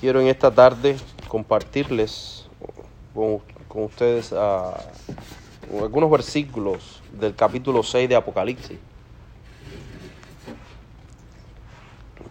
quiero 0.00 0.20
en 0.20 0.28
esta 0.28 0.50
tarde 0.50 0.96
compartirles 1.28 2.46
con, 3.14 3.40
ustedes 3.82 4.32
ah, 4.32 4.76
algunos 5.80 6.10
versículos 6.10 7.02
del 7.12 7.34
capítulo 7.34 7.82
6 7.82 8.08
de 8.08 8.16
Apocalipsis. 8.16 8.78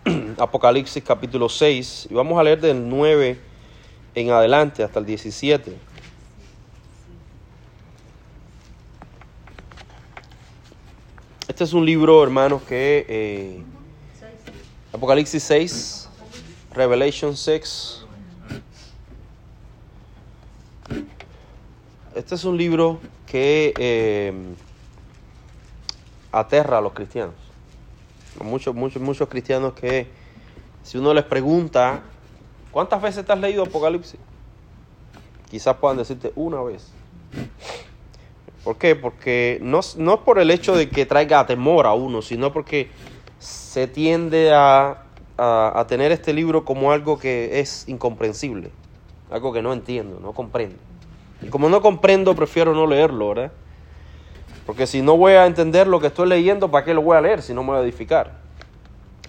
Apocalipsis 0.37 1.03
capítulo 1.03 1.49
6 1.49 2.07
y 2.09 2.13
vamos 2.13 2.39
a 2.39 2.43
leer 2.43 2.59
del 2.61 2.87
9 2.87 3.39
en 4.15 4.29
adelante 4.31 4.83
hasta 4.83 4.99
el 4.99 5.05
17. 5.05 5.77
Este 11.47 11.63
es 11.65 11.73
un 11.73 11.85
libro, 11.85 12.23
hermanos, 12.23 12.63
que 12.63 13.05
eh, 13.07 13.63
Apocalipsis 14.91 15.43
6, 15.43 16.02
Revelation 16.73 17.37
6. 17.37 18.05
Este 22.15 22.35
es 22.35 22.43
un 22.45 22.57
libro 22.57 22.99
que 23.27 23.73
eh, 23.77 24.33
aterra 26.31 26.79
a 26.79 26.81
los 26.81 26.93
cristianos. 26.93 27.35
Muchos, 28.43 28.73
muchos, 28.73 29.01
muchos 29.01 29.29
cristianos 29.29 29.73
que 29.73 30.07
si 30.81 30.97
uno 30.97 31.13
les 31.13 31.23
pregunta, 31.25 32.01
¿cuántas 32.71 33.01
veces 33.01 33.25
te 33.25 33.31
has 33.31 33.39
leído 33.39 33.63
Apocalipsis? 33.63 34.19
Quizás 35.49 35.75
puedan 35.77 35.97
decirte 35.97 36.33
una 36.35 36.61
vez. 36.63 36.91
¿Por 38.63 38.77
qué? 38.77 38.95
Porque 38.95 39.59
no, 39.61 39.81
no 39.97 40.23
por 40.23 40.39
el 40.39 40.49
hecho 40.49 40.75
de 40.75 40.89
que 40.89 41.05
traiga 41.05 41.45
temor 41.45 41.85
a 41.85 41.93
uno, 41.93 42.21
sino 42.21 42.51
porque 42.51 42.89
se 43.37 43.87
tiende 43.87 44.53
a, 44.53 45.02
a, 45.37 45.85
tener 45.87 46.11
este 46.11 46.33
libro 46.33 46.65
como 46.65 46.91
algo 46.91 47.17
que 47.17 47.59
es 47.59 47.87
incomprensible, 47.87 48.71
algo 49.31 49.51
que 49.53 49.61
no 49.61 49.73
entiendo, 49.73 50.19
no 50.19 50.33
comprendo. 50.33 50.77
Y 51.41 51.47
como 51.47 51.69
no 51.69 51.81
comprendo, 51.81 52.35
prefiero 52.35 52.73
no 52.73 52.87
leerlo, 52.87 53.29
¿verdad? 53.29 53.51
Porque 54.65 54.87
si 54.87 55.01
no 55.01 55.17
voy 55.17 55.33
a 55.33 55.45
entender 55.45 55.87
lo 55.87 55.99
que 55.99 56.07
estoy 56.07 56.29
leyendo, 56.29 56.71
¿para 56.71 56.85
qué 56.85 56.93
lo 56.93 57.01
voy 57.01 57.17
a 57.17 57.21
leer 57.21 57.41
si 57.41 57.53
no 57.53 57.63
me 57.63 57.71
voy 57.71 57.79
a 57.79 57.81
edificar? 57.81 58.39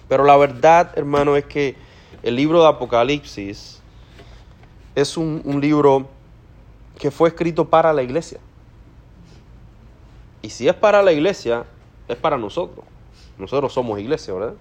Pero 0.07 0.23
la 0.23 0.37
verdad, 0.37 0.91
hermano, 0.95 1.35
es 1.35 1.45
que 1.45 1.75
el 2.23 2.35
libro 2.35 2.61
de 2.61 2.69
Apocalipsis 2.69 3.81
es 4.93 5.17
un, 5.17 5.41
un 5.43 5.59
libro 5.59 6.07
que 6.97 7.11
fue 7.11 7.29
escrito 7.29 7.65
para 7.69 7.91
la 7.91 8.03
iglesia. 8.03 8.39
Y 10.41 10.49
si 10.49 10.67
es 10.67 10.75
para 10.75 11.01
la 11.01 11.11
iglesia, 11.11 11.65
es 12.07 12.15
para 12.15 12.37
nosotros. 12.37 12.85
Nosotros 13.37 13.73
somos 13.73 13.99
iglesia, 13.99 14.33
¿verdad? 14.33 14.53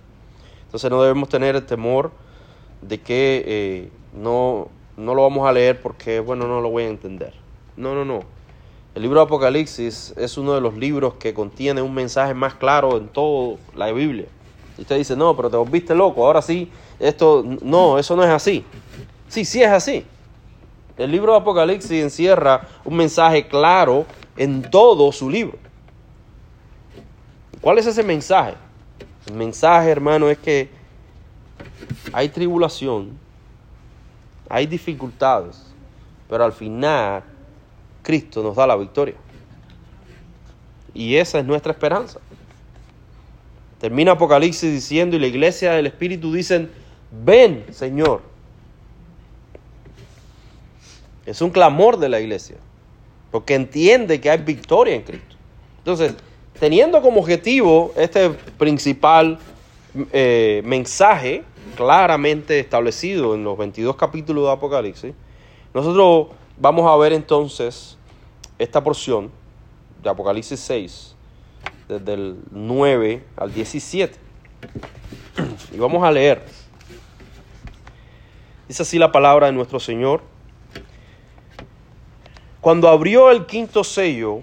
Entonces 0.74 0.90
no 0.90 1.02
debemos 1.02 1.28
tener 1.28 1.54
el 1.54 1.64
temor 1.64 2.10
de 2.82 3.00
que 3.00 3.44
eh, 3.46 3.90
no, 4.12 4.66
no 4.96 5.14
lo 5.14 5.22
vamos 5.22 5.48
a 5.48 5.52
leer 5.52 5.80
porque, 5.80 6.18
bueno, 6.18 6.48
no 6.48 6.60
lo 6.60 6.68
voy 6.68 6.82
a 6.82 6.88
entender. 6.88 7.32
No, 7.76 7.94
no, 7.94 8.04
no. 8.04 8.24
El 8.92 9.02
libro 9.02 9.20
de 9.20 9.26
Apocalipsis 9.26 10.12
es 10.16 10.36
uno 10.36 10.52
de 10.52 10.60
los 10.60 10.74
libros 10.74 11.14
que 11.14 11.32
contiene 11.32 11.80
un 11.80 11.94
mensaje 11.94 12.34
más 12.34 12.54
claro 12.54 12.96
en 12.96 13.06
toda 13.06 13.56
la 13.76 13.92
Biblia. 13.92 14.26
Y 14.76 14.80
usted 14.80 14.96
dice, 14.96 15.14
no, 15.14 15.36
pero 15.36 15.48
te 15.48 15.56
volviste 15.56 15.94
loco, 15.94 16.26
ahora 16.26 16.42
sí, 16.42 16.68
esto, 16.98 17.44
no, 17.62 17.96
eso 17.96 18.16
no 18.16 18.24
es 18.24 18.30
así. 18.30 18.64
Sí, 19.28 19.44
sí 19.44 19.62
es 19.62 19.70
así. 19.70 20.04
El 20.96 21.12
libro 21.12 21.34
de 21.34 21.38
Apocalipsis 21.38 22.02
encierra 22.02 22.66
un 22.84 22.96
mensaje 22.96 23.46
claro 23.46 24.06
en 24.36 24.68
todo 24.68 25.12
su 25.12 25.30
libro. 25.30 25.56
¿Cuál 27.60 27.78
es 27.78 27.86
ese 27.86 28.02
mensaje? 28.02 28.63
El 29.26 29.34
mensaje, 29.34 29.90
hermano, 29.90 30.28
es 30.28 30.38
que 30.38 30.68
hay 32.12 32.28
tribulación, 32.28 33.18
hay 34.48 34.66
dificultades, 34.66 35.64
pero 36.28 36.44
al 36.44 36.52
final 36.52 37.22
Cristo 38.02 38.42
nos 38.42 38.56
da 38.56 38.66
la 38.66 38.76
victoria. 38.76 39.14
Y 40.92 41.16
esa 41.16 41.38
es 41.38 41.44
nuestra 41.44 41.72
esperanza. 41.72 42.20
Termina 43.80 44.12
Apocalipsis 44.12 44.72
diciendo, 44.72 45.16
y 45.16 45.18
la 45.18 45.26
iglesia 45.26 45.72
del 45.72 45.86
Espíritu 45.86 46.32
dicen, 46.32 46.70
ven, 47.24 47.66
Señor. 47.70 48.22
Es 51.26 51.40
un 51.40 51.50
clamor 51.50 51.98
de 51.98 52.08
la 52.08 52.20
iglesia, 52.20 52.56
porque 53.30 53.54
entiende 53.54 54.20
que 54.20 54.30
hay 54.30 54.38
victoria 54.38 54.94
en 54.94 55.02
Cristo. 55.02 55.36
Entonces, 55.78 56.14
teniendo 56.58 57.02
como 57.02 57.20
objetivo 57.20 57.92
este 57.96 58.30
principal 58.30 59.38
eh, 60.12 60.62
mensaje 60.64 61.44
claramente 61.76 62.58
establecido 62.60 63.34
en 63.34 63.44
los 63.44 63.58
22 63.58 63.96
capítulos 63.96 64.44
de 64.44 64.52
Apocalipsis, 64.52 65.14
nosotros 65.72 66.28
vamos 66.56 66.90
a 66.90 66.96
ver 66.96 67.12
entonces 67.12 67.98
esta 68.58 68.82
porción 68.82 69.30
de 70.02 70.10
Apocalipsis 70.10 70.60
6, 70.60 71.16
desde 71.88 72.12
el 72.14 72.36
9 72.50 73.24
al 73.36 73.52
17. 73.52 74.16
Y 75.72 75.78
vamos 75.78 76.04
a 76.04 76.12
leer. 76.12 76.44
Dice 78.68 78.82
así 78.82 78.98
la 78.98 79.10
palabra 79.10 79.46
de 79.46 79.52
nuestro 79.52 79.80
Señor. 79.80 80.22
Cuando 82.60 82.88
abrió 82.88 83.30
el 83.30 83.44
quinto 83.46 83.84
sello, 83.84 84.42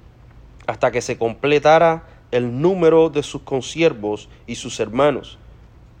hasta 0.67 0.91
que 0.91 1.01
se 1.01 1.17
completara 1.17 2.03
el 2.31 2.61
número 2.61 3.09
de 3.09 3.23
sus 3.23 3.41
consiervos 3.41 4.29
y 4.47 4.55
sus 4.55 4.79
hermanos, 4.79 5.37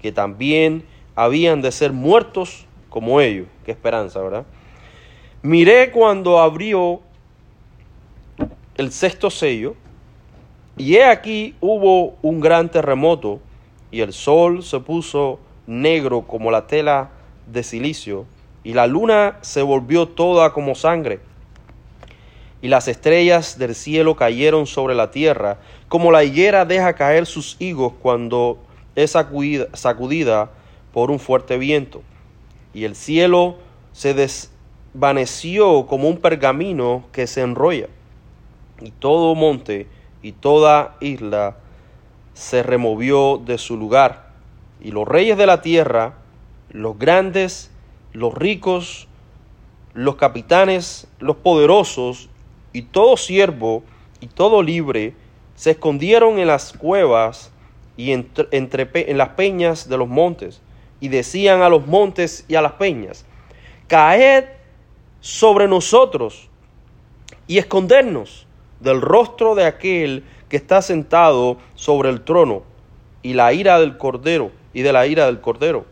que 0.01 0.11
también 0.11 0.85
habían 1.15 1.61
de 1.61 1.71
ser 1.71 1.91
muertos 1.91 2.65
como 2.89 3.21
ellos. 3.21 3.47
Qué 3.65 3.71
esperanza, 3.71 4.21
¿verdad? 4.21 4.45
Miré 5.41 5.91
cuando 5.91 6.39
abrió 6.39 7.01
el 8.75 8.91
sexto 8.91 9.29
sello, 9.29 9.75
y 10.77 10.95
he 10.95 11.03
aquí 11.03 11.55
hubo 11.59 12.15
un 12.21 12.39
gran 12.39 12.69
terremoto, 12.69 13.39
y 13.91 14.01
el 14.01 14.13
sol 14.13 14.63
se 14.63 14.79
puso 14.79 15.39
negro 15.67 16.21
como 16.21 16.49
la 16.49 16.67
tela 16.67 17.09
de 17.47 17.63
silicio, 17.63 18.25
y 18.63 18.73
la 18.73 18.87
luna 18.87 19.37
se 19.41 19.61
volvió 19.61 20.07
toda 20.07 20.53
como 20.53 20.75
sangre, 20.75 21.19
y 22.61 22.67
las 22.67 22.87
estrellas 22.87 23.57
del 23.57 23.73
cielo 23.73 24.15
cayeron 24.15 24.67
sobre 24.67 24.93
la 24.93 25.11
tierra, 25.11 25.57
como 25.87 26.11
la 26.11 26.23
higuera 26.23 26.65
deja 26.65 26.93
caer 26.93 27.25
sus 27.25 27.57
higos 27.59 27.93
cuando 28.01 28.59
es 28.95 29.11
sacudida, 29.11 29.67
sacudida 29.73 30.51
por 30.93 31.09
un 31.09 31.19
fuerte 31.19 31.57
viento. 31.57 32.01
Y 32.73 32.83
el 32.85 32.95
cielo 32.95 33.57
se 33.93 34.13
desvaneció 34.13 35.87
como 35.87 36.07
un 36.07 36.17
pergamino 36.17 37.05
que 37.11 37.27
se 37.27 37.41
enrolla, 37.41 37.87
y 38.79 38.91
todo 38.91 39.35
monte 39.35 39.87
y 40.21 40.33
toda 40.33 40.97
isla 40.99 41.57
se 42.33 42.63
removió 42.63 43.41
de 43.43 43.57
su 43.57 43.75
lugar, 43.75 44.29
y 44.81 44.91
los 44.91 45.07
reyes 45.07 45.37
de 45.37 45.47
la 45.47 45.61
tierra, 45.61 46.13
los 46.69 46.97
grandes, 46.97 47.71
los 48.13 48.33
ricos, 48.33 49.07
los 49.93 50.15
capitanes, 50.15 51.07
los 51.19 51.37
poderosos, 51.37 52.29
y 52.73 52.83
todo 52.83 53.17
siervo 53.17 53.83
y 54.19 54.27
todo 54.27 54.63
libre 54.63 55.13
se 55.55 55.71
escondieron 55.71 56.39
en 56.39 56.47
las 56.47 56.73
cuevas 56.73 57.51
y 57.97 58.11
entre, 58.11 58.47
entre 58.51 58.89
en 59.11 59.17
las 59.17 59.29
peñas 59.29 59.89
de 59.89 59.97
los 59.97 60.07
montes, 60.07 60.61
y 60.99 61.09
decían 61.09 61.61
a 61.61 61.69
los 61.69 61.87
montes 61.87 62.45
y 62.47 62.55
a 62.55 62.61
las 62.61 62.73
peñas, 62.73 63.25
caed 63.87 64.45
sobre 65.19 65.67
nosotros 65.67 66.49
y 67.47 67.57
escondernos 67.57 68.47
del 68.79 69.01
rostro 69.01 69.55
de 69.55 69.65
aquel 69.65 70.23
que 70.49 70.57
está 70.57 70.81
sentado 70.81 71.57
sobre 71.75 72.09
el 72.09 72.21
trono 72.21 72.63
y 73.21 73.33
la 73.33 73.53
ira 73.53 73.79
del 73.79 73.97
cordero 73.97 74.51
y 74.73 74.81
de 74.81 74.93
la 74.93 75.05
ira 75.07 75.25
del 75.25 75.41
cordero, 75.41 75.85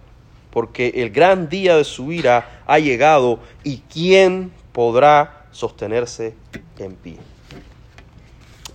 porque 0.52 0.94
el 0.96 1.12
gran 1.12 1.50
día 1.50 1.76
de 1.76 1.84
su 1.84 2.12
ira 2.12 2.62
ha 2.66 2.80
llegado 2.80 3.40
y 3.64 3.84
quién 3.92 4.52
podrá 4.72 5.39
sostenerse 5.52 6.36
en 6.78 6.96
pie. 6.96 7.18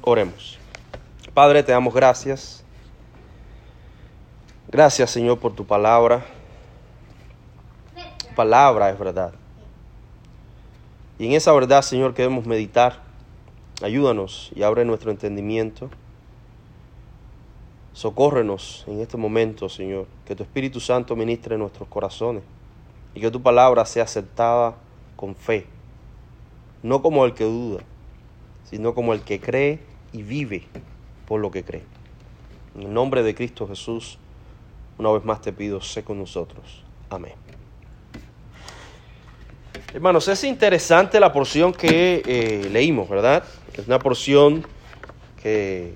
Oremos. 0.02 0.58
Padre, 1.32 1.62
te 1.62 1.72
damos 1.72 1.94
gracias. 1.94 2.62
Gracias, 4.68 5.10
Señor, 5.10 5.38
por 5.38 5.54
tu 5.54 5.64
palabra. 5.64 6.24
palabra 8.36 8.90
es 8.90 8.98
verdad. 8.98 9.32
Y 11.18 11.26
en 11.26 11.32
esa 11.32 11.52
verdad, 11.52 11.82
Señor, 11.82 12.14
queremos 12.14 12.44
meditar. 12.46 13.02
Ayúdanos 13.82 14.50
y 14.54 14.62
abre 14.62 14.84
nuestro 14.84 15.10
entendimiento. 15.10 15.90
Socórrenos 17.92 18.84
en 18.88 19.00
este 19.00 19.16
momento, 19.16 19.68
Señor. 19.68 20.06
Que 20.26 20.34
tu 20.34 20.42
Espíritu 20.42 20.80
Santo 20.80 21.14
ministre 21.14 21.56
nuestros 21.56 21.88
corazones 21.88 22.42
y 23.14 23.20
que 23.20 23.30
tu 23.30 23.40
palabra 23.40 23.86
sea 23.86 24.04
aceptada 24.04 24.74
con 25.16 25.36
fe. 25.36 25.66
No 26.84 27.00
como 27.00 27.24
el 27.24 27.32
que 27.32 27.44
duda, 27.44 27.80
sino 28.64 28.94
como 28.94 29.14
el 29.14 29.22
que 29.22 29.40
cree 29.40 29.80
y 30.12 30.22
vive 30.22 30.64
por 31.26 31.40
lo 31.40 31.50
que 31.50 31.64
cree. 31.64 31.82
En 32.76 32.82
el 32.82 32.92
nombre 32.92 33.22
de 33.22 33.34
Cristo 33.34 33.66
Jesús, 33.66 34.18
una 34.98 35.10
vez 35.10 35.24
más 35.24 35.40
te 35.40 35.50
pido, 35.54 35.80
sé 35.80 36.04
con 36.04 36.18
nosotros. 36.18 36.84
Amén. 37.08 37.32
Hermanos, 39.94 40.28
es 40.28 40.44
interesante 40.44 41.18
la 41.20 41.32
porción 41.32 41.72
que 41.72 42.22
eh, 42.26 42.68
leímos, 42.70 43.08
¿verdad? 43.08 43.44
Es 43.72 43.86
una 43.86 43.98
porción 43.98 44.62
que 45.42 45.94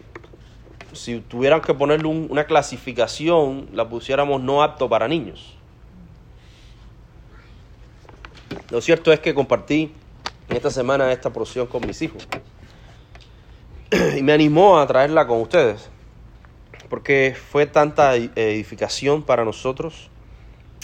si 0.94 1.20
tuvieran 1.20 1.60
que 1.60 1.74
ponerle 1.74 2.06
una 2.06 2.46
clasificación, 2.46 3.68
la 3.74 3.86
pusiéramos 3.86 4.40
no 4.40 4.62
apto 4.62 4.88
para 4.88 5.06
niños. 5.06 5.54
Lo 8.70 8.80
cierto 8.80 9.12
es 9.12 9.20
que 9.20 9.34
compartí 9.34 9.92
en 10.48 10.56
esta 10.56 10.70
semana 10.70 11.12
esta 11.12 11.30
porción 11.30 11.66
con 11.66 11.86
mis 11.86 12.00
hijos 12.02 12.26
y 14.16 14.22
me 14.22 14.32
animó 14.32 14.78
a 14.78 14.86
traerla 14.86 15.26
con 15.26 15.40
ustedes 15.40 15.90
porque 16.88 17.36
fue 17.50 17.66
tanta 17.66 18.16
edificación 18.16 19.22
para 19.22 19.44
nosotros 19.44 20.10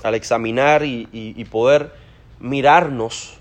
al 0.02 0.14
examinar 0.14 0.82
y, 0.84 1.46
poder 1.50 1.92
mirarnos, 2.38 3.38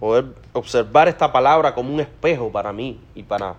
poder 0.00 0.26
observar 0.54 1.08
esta 1.08 1.32
palabra 1.32 1.74
como 1.74 1.92
un 1.92 2.00
espejo 2.00 2.50
para 2.50 2.72
mí 2.72 2.98
y 3.14 3.24
para 3.24 3.56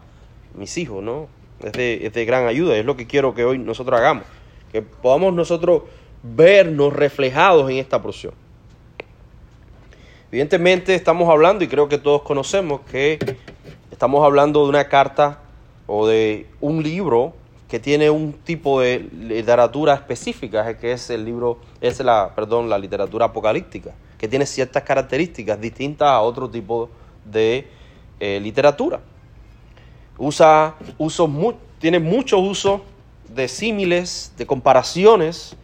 mis 0.56 0.78
hijos, 0.80 1.04
¿no? 1.04 1.28
Es 1.62 1.74
de, 1.74 2.08
es 2.08 2.14
de 2.14 2.26
gran 2.26 2.48
ayuda, 2.48 2.76
es 2.76 2.86
lo 2.86 2.98
que 2.98 3.06
quiero 3.06 3.36
que 3.36 3.46
hoy 3.46 3.60
nosotros 3.60 4.00
hagamos, 4.00 4.26
que 4.72 4.82
podamos 4.82 5.34
nosotros 5.34 5.84
vernos 6.24 6.92
reflejados 6.92 7.70
en 7.70 7.78
esta 7.78 8.02
porción. 8.02 8.34
Evidentemente 10.36 10.96
estamos 10.96 11.30
hablando, 11.30 11.64
y 11.64 11.70
creo 11.70 11.88
que 11.88 11.98
todos 11.98 12.24
conocemos, 12.24 12.82
que 12.92 13.38
estamos 13.90 14.22
hablando 14.26 14.64
de 14.64 14.70
una 14.70 14.90
carta 14.90 15.40
o 15.88 16.08
de 16.08 16.46
un 16.60 16.84
libro 16.84 17.32
que 17.70 17.80
tiene 17.80 18.10
un 18.10 18.34
tipo 18.34 18.82
de 18.82 19.08
literatura 19.14 19.94
específica, 19.94 20.78
que 20.78 20.92
es 20.92 21.10
el 21.10 21.24
libro, 21.24 21.60
es 21.80 22.02
la, 22.02 22.36
perdón, 22.36 22.70
la 22.70 22.78
literatura 22.78 23.28
apocalíptica, 23.28 23.94
que 24.18 24.28
tiene 24.28 24.46
ciertas 24.46 24.84
características 24.84 25.62
distintas 25.62 26.10
a 26.10 26.20
otro 26.20 26.50
tipo 26.50 26.90
de 27.24 27.70
eh, 28.20 28.42
literatura. 28.42 29.00
Usa 30.18 30.76
usos 30.98 31.30
tiene 31.80 32.00
muchos 32.00 32.42
usos 32.42 32.82
de 33.34 33.48
símiles, 33.48 34.34
de 34.38 34.46
comparaciones, 34.46 35.56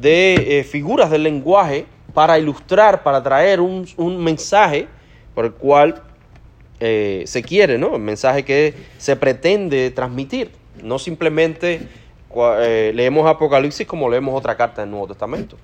de 0.00 0.60
eh, 0.60 0.64
figuras 0.64 1.10
del 1.10 1.24
lenguaje 1.24 1.84
para 2.16 2.38
ilustrar, 2.38 3.02
para 3.02 3.22
traer 3.22 3.60
un, 3.60 4.24
mensaje 4.24 4.88
por 5.34 5.44
el 5.44 5.52
cual 5.52 6.02
eh, 6.80 7.24
se 7.26 7.42
quiere, 7.42 7.76
¿no? 7.76 7.96
El 7.96 8.00
mensaje 8.00 8.42
que 8.42 8.72
se 8.96 9.16
pretende 9.16 9.90
transmitir. 9.90 10.50
No 10.82 10.98
simplemente 10.98 11.86
eh, 12.34 12.92
leemos 12.94 13.26
Apocalipsis 13.28 13.86
como 13.86 14.08
leemos 14.08 14.34
otra 14.34 14.56
carta 14.56 14.80
del 14.80 14.92
Nuevo 14.92 15.08
Testamento. 15.08 15.58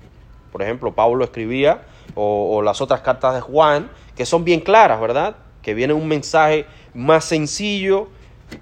Por 0.51 0.61
ejemplo, 0.61 0.93
Pablo 0.93 1.23
escribía, 1.23 1.81
o, 2.13 2.61
las 2.61 2.81
otras 2.81 3.01
cartas 3.01 3.33
de 3.33 3.41
Juan, 3.41 3.89
que 4.15 4.27
son 4.27 4.43
bien 4.43 4.59
claras, 4.59 5.01
¿verdad? 5.01 5.35
Que 5.63 5.73
viene 5.73 5.93
un 5.93 6.07
mensaje 6.07 6.67
más 6.93 7.25
sencillo, 7.25 8.09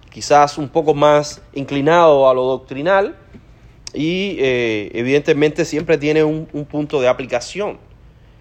quizás 0.09 0.57
un 0.57 0.69
poco 0.69 0.93
más 0.93 1.41
inclinado 1.51 2.29
a 2.29 2.33
lo 2.33 2.43
doctrinal, 2.43 3.17
y 3.93 4.37
eh, 4.39 4.91
evidentemente 4.93 5.65
siempre 5.65 5.97
tiene 5.97 6.23
un, 6.23 6.47
un, 6.53 6.65
punto 6.65 7.01
de 7.01 7.07
aplicación. 7.07 7.77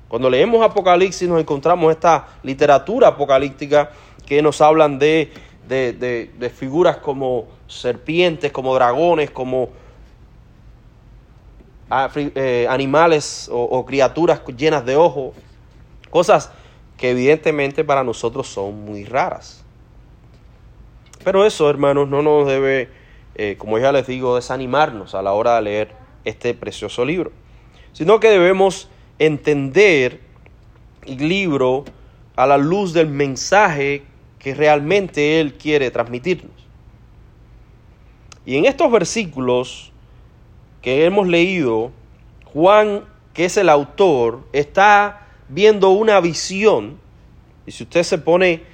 Cuando 0.08 0.30
leemos 0.30 0.64
Apocalipsis 0.64 1.28
nos 1.28 1.40
encontramos 1.40 1.92
esta 1.92 2.26
literatura 2.42 3.08
apocalíptica 3.08 3.90
que 4.26 4.42
nos 4.42 4.60
hablan 4.60 4.98
de 4.98 5.30
de, 5.70 6.52
figuras 6.54 6.96
como 6.98 7.46
serpientes, 7.66 8.52
como 8.52 8.74
dragones, 8.74 9.30
como 9.30 9.70
eh, 12.16 12.66
animales 12.68 13.48
o, 13.52 13.84
criaturas 13.86 14.42
llenas 14.56 14.84
de 14.84 14.96
ojos, 14.96 15.34
cosas 16.10 16.50
que 16.96 17.10
evidentemente 17.10 17.84
para 17.84 18.04
nosotros 18.04 18.48
son 18.48 18.84
muy 18.84 19.04
raras. 19.04 19.64
Pero 21.24 21.46
eso, 21.46 21.68
hermanos, 21.68 22.08
no 22.08 22.22
nos 22.22 22.46
debe, 22.46 22.88
eh, 23.42 23.56
como 23.56 23.78
ya 23.78 23.90
les 23.90 24.06
digo, 24.06 24.36
desanimarnos 24.36 25.14
a 25.14 25.22
la 25.22 25.32
hora 25.32 25.56
de 25.56 25.62
leer 25.62 25.94
este 26.26 26.52
precioso 26.52 27.06
libro, 27.06 27.32
sino 27.94 28.20
que 28.20 28.28
debemos 28.28 28.90
entender 29.18 30.20
el 31.06 31.26
libro 31.26 31.86
a 32.36 32.46
la 32.46 32.58
luz 32.58 32.92
del 32.92 33.08
mensaje 33.08 34.02
que 34.38 34.54
realmente 34.54 35.40
Él 35.40 35.54
quiere 35.54 35.90
transmitirnos. 35.90 36.52
Y 38.44 38.58
en 38.58 38.66
estos 38.66 38.92
versículos 38.92 39.90
que 40.82 41.06
hemos 41.06 41.26
leído, 41.26 41.92
Juan, 42.44 43.06
que 43.32 43.46
es 43.46 43.56
el 43.56 43.70
autor, 43.70 44.40
está 44.52 45.28
viendo 45.48 45.88
una 45.88 46.20
visión, 46.20 47.00
y 47.64 47.70
si 47.70 47.84
usted 47.84 48.02
se 48.02 48.18
pone 48.18 48.64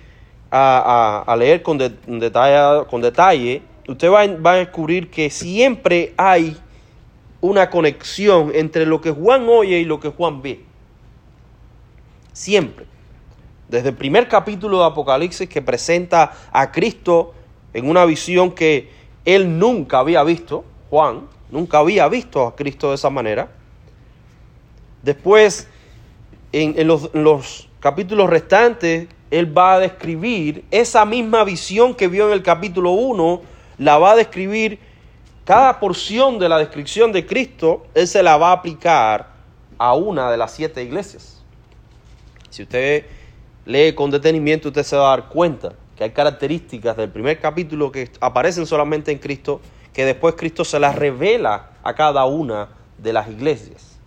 a, 0.51 1.37
leer 1.39 1.62
detalle, 1.62 2.87
con 2.89 3.01
detalle, 3.01 3.62
usted 3.88 4.11
va, 4.11 4.53
a 4.53 4.56
descubrir 4.56 5.11
que 5.11 5.31
siempre 5.31 6.15
hay 6.17 6.56
una 7.41 7.71
conexión 7.71 8.53
entre 8.55 8.87
lo 8.87 9.00
que 9.00 9.11
Juan 9.11 9.47
oye 9.49 9.79
y 9.79 9.85
lo 9.85 10.00
que 10.00 10.09
Juan 10.09 10.43
ve. 10.43 10.65
Siempre 12.33 12.87
desde 13.69 13.88
el 13.91 13.97
primer 13.97 14.29
capítulo 14.29 14.79
de 14.79 14.87
Apocalipsis 14.87 15.49
que 15.49 15.62
presenta 15.62 16.33
a 16.53 16.71
Cristo 16.71 17.35
en 17.73 17.88
una 17.88 18.05
visión 18.05 18.53
que 18.53 18.91
él 19.25 19.59
nunca 19.59 19.99
había 19.99 20.23
visto, 20.23 20.65
Juan, 20.88 21.23
nunca 21.50 21.79
había 21.79 22.09
visto 22.09 22.47
a 22.47 22.55
Cristo 22.55 22.91
de 22.91 22.94
esa 22.94 23.11
manera. 23.11 23.49
Después, 25.03 25.69
en, 26.53 26.87
los, 26.87 27.11
en 27.12 27.25
los 27.25 27.69
capítulos 27.81 28.31
restantes, 28.31 29.09
él 29.31 29.57
va 29.57 29.75
a 29.75 29.78
describir 29.81 30.64
esa 30.71 31.05
misma 31.05 31.43
visión 31.45 31.95
que 31.95 32.09
vio 32.09 32.28
en 32.28 32.35
el 32.35 32.43
capítulo 32.43 32.93
1, 32.93 33.43
la 33.78 33.99
va 33.99 34.12
a 34.12 34.16
describir, 34.16 34.78
cada 35.45 35.78
porción 35.78 36.38
de 36.38 36.49
la 36.49 36.59
descripción 36.59 37.12
de 37.12 37.25
Cristo, 37.25 37.87
él 37.95 38.09
se 38.09 38.23
la 38.23 38.37
va 38.37 38.49
a 38.49 38.52
aplicar 38.52 39.28
a 39.78 39.95
una 39.95 40.30
de 40.30 40.37
las 40.37 40.52
siete 40.52 40.83
iglesias. 40.83 41.42
Si 42.50 42.62
usted 42.62 43.04
lee 43.64 43.95
con 43.95 44.11
detenimiento, 44.11 44.68
usted 44.68 44.83
se 44.83 44.97
va 44.97 45.12
a 45.12 45.16
dar 45.16 45.28
cuenta 45.28 45.75
que 45.97 46.04
hay 46.04 46.11
características 46.11 46.97
del 46.97 47.11
primer 47.11 47.40
capítulo 47.40 47.92
que 47.92 48.11
aparecen 48.21 48.66
solamente 48.66 49.12
en 49.12 49.18
Cristo, 49.18 49.61
que 49.92 50.04
después 50.04 50.35
Cristo 50.37 50.64
se 50.64 50.78
las 50.78 50.97
revela 50.97 51.71
a 51.83 51.95
cada 51.95 52.25
una 52.26 52.68
de 52.99 53.12
las 53.12 53.28
iglesias. 53.28 53.99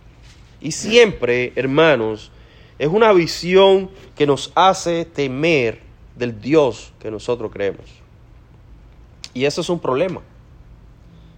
Y 0.60 0.72
siempre, 0.72 1.52
hermanos, 1.56 2.30
es 2.78 2.88
una 2.88 3.12
visión 3.12 3.90
que 4.14 4.26
nos 4.26 4.52
hace 4.54 5.04
temer 5.04 5.80
del 6.16 6.40
Dios 6.40 6.92
que 7.00 7.10
nosotros 7.10 7.50
creemos. 7.52 7.99
Y 9.34 9.44
eso 9.44 9.60
es 9.60 9.68
un 9.68 9.78
problema. 9.78 10.20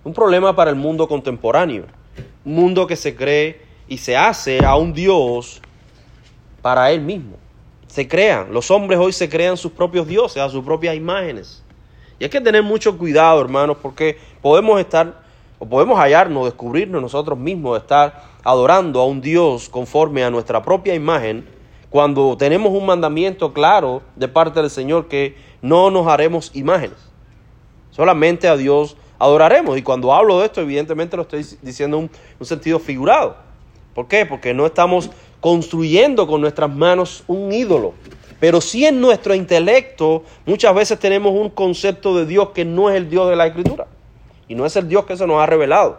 Un 0.04 0.14
problema 0.14 0.54
para 0.54 0.70
el 0.70 0.76
mundo 0.76 1.08
contemporáneo. 1.08 1.86
Un 2.44 2.54
mundo 2.54 2.86
que 2.86 2.96
se 2.96 3.14
cree 3.14 3.60
y 3.88 3.98
se 3.98 4.16
hace 4.16 4.64
a 4.64 4.76
un 4.76 4.92
Dios 4.92 5.60
para 6.60 6.90
él 6.90 7.00
mismo 7.00 7.42
se 7.92 8.08
crean. 8.08 8.54
Los 8.54 8.70
hombres 8.70 8.98
hoy 8.98 9.12
se 9.12 9.28
crean 9.28 9.58
sus 9.58 9.70
propios 9.70 10.06
dioses, 10.06 10.42
a 10.42 10.48
sus 10.48 10.64
propias 10.64 10.96
imágenes. 10.96 11.62
Y 12.18 12.24
hay 12.24 12.30
que 12.30 12.40
tener 12.40 12.62
mucho 12.62 12.96
cuidado, 12.96 13.38
hermanos, 13.38 13.76
porque 13.82 14.16
podemos 14.40 14.80
estar, 14.80 15.20
o 15.58 15.66
podemos 15.66 15.98
hallarnos, 15.98 16.46
descubrirnos 16.46 17.02
nosotros 17.02 17.38
mismos, 17.38 17.78
estar 17.78 18.22
adorando 18.42 18.98
a 18.98 19.04
un 19.04 19.20
Dios 19.20 19.68
conforme 19.68 20.24
a 20.24 20.30
nuestra 20.30 20.62
propia 20.62 20.94
imagen, 20.94 21.46
cuando 21.90 22.34
tenemos 22.38 22.72
un 22.72 22.86
mandamiento 22.86 23.52
claro 23.52 24.00
de 24.16 24.26
parte 24.26 24.62
del 24.62 24.70
Señor 24.70 25.08
que 25.08 25.36
no 25.60 25.90
nos 25.90 26.06
haremos 26.06 26.50
imágenes. 26.54 27.11
Solamente 27.92 28.48
a 28.48 28.56
Dios 28.56 28.96
adoraremos. 29.18 29.78
Y 29.78 29.82
cuando 29.82 30.12
hablo 30.12 30.40
de 30.40 30.46
esto, 30.46 30.60
evidentemente 30.60 31.16
lo 31.16 31.22
estoy 31.22 31.46
diciendo 31.62 31.98
en 31.98 32.10
un 32.40 32.46
sentido 32.46 32.80
figurado. 32.80 33.36
¿Por 33.94 34.08
qué? 34.08 34.26
Porque 34.26 34.52
no 34.52 34.66
estamos 34.66 35.10
construyendo 35.40 36.26
con 36.26 36.40
nuestras 36.40 36.74
manos 36.74 37.22
un 37.26 37.52
ídolo. 37.52 37.94
Pero 38.40 38.60
si 38.60 38.84
en 38.84 39.00
nuestro 39.00 39.34
intelecto 39.34 40.24
muchas 40.46 40.74
veces 40.74 40.98
tenemos 40.98 41.32
un 41.32 41.50
concepto 41.50 42.16
de 42.16 42.26
Dios 42.26 42.48
que 42.50 42.64
no 42.64 42.90
es 42.90 42.96
el 42.96 43.08
Dios 43.08 43.30
de 43.30 43.36
la 43.36 43.46
Escritura. 43.46 43.86
Y 44.48 44.54
no 44.54 44.66
es 44.66 44.74
el 44.76 44.88
Dios 44.88 45.04
que 45.04 45.16
se 45.16 45.26
nos 45.26 45.40
ha 45.40 45.46
revelado. 45.46 45.98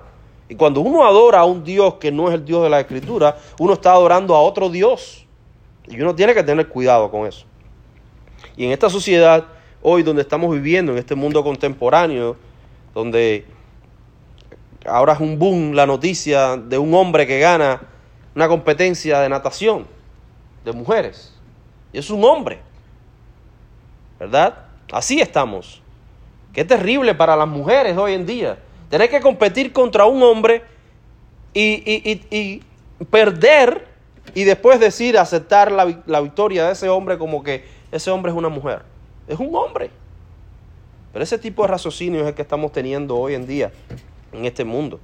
Y 0.50 0.56
cuando 0.56 0.82
uno 0.82 1.06
adora 1.06 1.40
a 1.40 1.46
un 1.46 1.64
Dios 1.64 1.96
que 1.96 2.12
no 2.12 2.28
es 2.28 2.36
el 2.36 2.44
Dios 2.44 2.64
de 2.64 2.70
la 2.70 2.80
Escritura, 2.80 3.38
uno 3.60 3.74
está 3.74 3.94
adorando 3.94 4.36
a 4.36 4.42
otro 4.42 4.70
Dios. 4.70 5.26
Y 5.88 6.00
uno 6.02 6.16
tiene 6.16 6.34
que 6.34 6.44
tener 6.44 6.68
cuidado 6.68 7.10
con 7.10 7.26
eso. 7.26 7.46
Y 8.58 8.66
en 8.66 8.72
esta 8.72 8.90
sociedad, 8.90 9.46
hoy 9.84 10.02
donde 10.02 10.22
estamos 10.22 10.52
viviendo, 10.52 10.94
en 10.94 10.98
este 10.98 11.14
mundo 11.14 11.44
contemporáneo, 11.44 12.38
donde 12.96 13.46
ahora 14.86 15.14
es 15.14 15.20
un 15.20 15.38
boom 15.38 15.74
la 15.74 15.86
noticia 15.86 16.58
de 16.58 16.78
un 16.78 16.94
hombre 16.94 17.28
que 17.28 17.40
gana 17.40 17.82
una 18.34 18.48
competencia 18.48 19.20
de 19.20 19.30
natación 19.30 19.86
de 20.64 20.72
mujeres. 20.72 21.38
Y 21.92 22.00
es 22.00 22.10
un 22.10 22.24
hombre. 22.24 22.60
¿Verdad? 24.20 24.58
Así 24.92 25.20
estamos. 25.20 25.82
Qué 26.54 26.64
terrible 26.64 27.14
para 27.14 27.36
las 27.36 27.48
mujeres 27.48 27.98
hoy 27.98 28.14
en 28.14 28.26
día. 28.26 28.58
Tener 28.90 29.10
que 29.10 29.20
competir 29.20 29.74
contra 29.74 30.06
un 30.06 30.24
hombre 30.24 30.64
y, 31.54 32.62
perder 33.12 33.88
y 34.34 34.46
después 34.46 34.80
decir, 34.80 35.18
aceptar 35.18 35.72
la, 35.72 36.02
la 36.06 36.22
victoria 36.22 36.68
de 36.68 36.74
ese 36.74 36.88
hombre 36.88 37.18
como 37.18 37.44
que 37.44 37.66
ese 37.92 38.12
hombre 38.12 38.32
es 38.32 38.38
una 38.38 38.50
mujer. 38.50 38.93
Es 39.28 39.40
un 39.40 39.56
hombre. 39.56 39.90
Pero 41.12 41.24
ese 41.24 41.38
tipo 41.38 41.62
de 41.62 41.68
raciocinio 41.70 42.22
es 42.22 42.28
el 42.28 42.34
que 42.34 42.42
estamos 42.42 42.72
teniendo 42.72 43.16
hoy 43.18 43.36
en 43.36 43.46
día 43.46 43.72
en 44.32 44.46
este 44.46 44.64
mundo. 44.64 45.00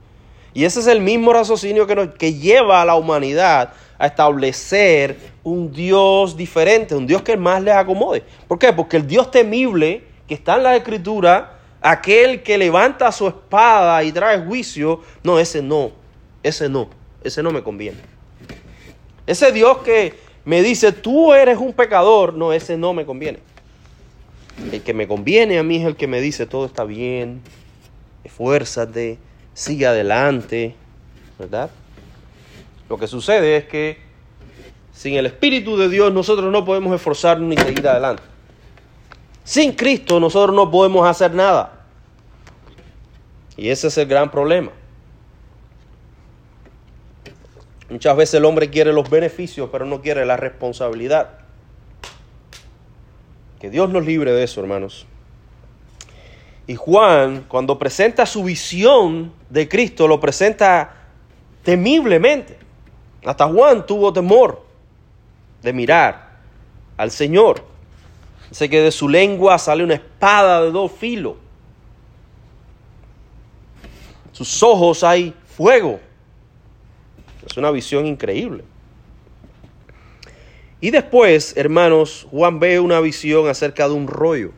Y 0.54 0.66
ese 0.66 0.80
es 0.80 0.88
el 0.88 1.02
mismo 1.02 1.32
raciocinio 1.32 1.86
que, 1.86 2.10
que 2.18 2.34
lleva 2.34 2.82
a 2.82 2.86
la 2.86 2.96
humanidad 2.96 3.74
a 4.00 4.08
establecer 4.08 5.18
un 5.44 5.72
Dios 5.72 6.36
diferente, 6.36 6.96
un 6.96 7.06
Dios 7.06 7.22
que 7.22 7.38
más 7.38 7.62
les 7.62 7.76
acomode. 7.76 8.24
¿Por 8.48 8.58
qué? 8.58 8.74
Porque 8.74 8.98
el 8.98 9.06
Dios 9.06 9.30
temible 9.30 10.04
que 10.28 10.34
está 10.34 10.56
en 10.56 10.64
la 10.64 10.76
escritura, 10.76 11.60
aquel 11.82 12.42
que 12.44 12.58
levanta 12.58 13.12
su 13.12 13.28
espada 13.28 14.04
y 14.04 14.12
trae 14.12 14.40
juicio, 14.40 15.02
no, 15.24 15.40
ese 15.40 15.62
no, 15.62 15.92
ese 16.42 16.70
no, 16.70 16.90
ese 17.24 17.44
no 17.44 17.52
me 17.52 17.62
conviene. 17.62 17.98
Ese 19.28 19.52
Dios 19.52 19.80
que 19.80 20.16
me 20.46 20.62
dice, 20.64 20.92
tú 20.92 21.34
eres 21.34 21.58
un 21.58 21.74
pecador, 21.74 22.34
no, 22.34 22.54
ese 22.54 22.78
no 22.78 22.94
me 22.94 23.06
conviene. 23.06 23.40
El 24.72 24.82
que 24.82 24.94
me 24.94 25.08
conviene 25.08 25.58
a 25.58 25.64
mí 25.64 25.78
es 25.78 25.86
el 25.86 25.96
que 25.96 26.08
me 26.08 26.22
dice, 26.22 26.46
todo 26.46 26.66
está 26.66 26.84
bien, 26.84 27.42
esfuérzate, 28.24 29.18
sigue 29.54 29.88
adelante, 29.88 30.76
¿verdad? 31.38 31.70
Lo 32.90 32.98
que 32.98 33.08
sucede 33.08 33.58
es 33.58 33.66
que 33.66 33.98
sin 34.94 35.16
el 35.16 35.26
Espíritu 35.26 35.78
de 35.78 35.90
Dios 35.90 36.14
nosotros 36.14 36.52
no 36.52 36.66
podemos 36.66 36.94
esforzarnos 36.94 37.48
ni 37.48 37.58
seguir 37.58 37.88
adelante. 37.88 38.24
Sin 39.44 39.74
Cristo 39.74 40.20
nosotros 40.20 40.56
no 40.56 40.70
podemos 40.70 41.08
hacer 41.08 41.34
nada. 41.34 41.86
Y 43.58 43.70
ese 43.70 43.88
es 43.88 43.98
el 43.98 44.08
gran 44.08 44.30
problema. 44.30 44.72
Muchas 47.90 48.16
veces 48.16 48.36
el 48.36 48.46
hombre 48.46 48.70
quiere 48.70 48.94
los 48.94 49.10
beneficios, 49.10 49.70
pero 49.72 49.86
no 49.86 50.02
quiere 50.02 50.26
la 50.26 50.38
responsabilidad. 50.38 51.39
Que 53.60 53.70
Dios 53.70 53.90
nos 53.90 54.06
libre 54.06 54.32
de 54.32 54.44
eso, 54.44 54.62
hermanos. 54.62 55.06
Y 56.68 56.76
Juan, 56.76 57.46
cuando 57.48 57.78
presenta 57.80 58.26
su 58.26 58.44
visión 58.44 59.34
de 59.50 59.68
Cristo, 59.68 60.08
lo 60.08 60.20
presenta 60.20 60.96
temiblemente. 61.64 62.58
Hasta 63.26 63.48
Juan 63.48 63.86
tuvo 63.86 64.14
temor 64.14 64.64
de 65.62 65.74
mirar 65.74 66.38
al 66.96 67.12
Señor. 67.12 67.66
Dice 68.50 68.70
que 68.70 68.82
de 68.82 68.92
su 68.92 69.10
lengua 69.10 69.58
sale 69.58 69.84
una 69.84 69.96
espada 69.96 70.64
de 70.64 70.72
dos 70.72 70.92
filos. 70.92 71.36
Sus 74.32 74.64
ojos 74.64 75.04
hay 75.04 75.34
fuego. 75.56 76.00
Es 77.46 77.58
una 77.58 77.72
visión 77.72 78.06
increíble. 78.06 78.64
Y 80.82 80.92
después, 80.92 81.56
hermanos, 81.58 82.28
Juan 82.32 82.60
ve 82.60 82.80
una 82.80 83.00
visión 83.02 83.48
acerca 83.48 83.88
de 83.88 83.94
un 83.96 84.08
rollo 84.08 84.52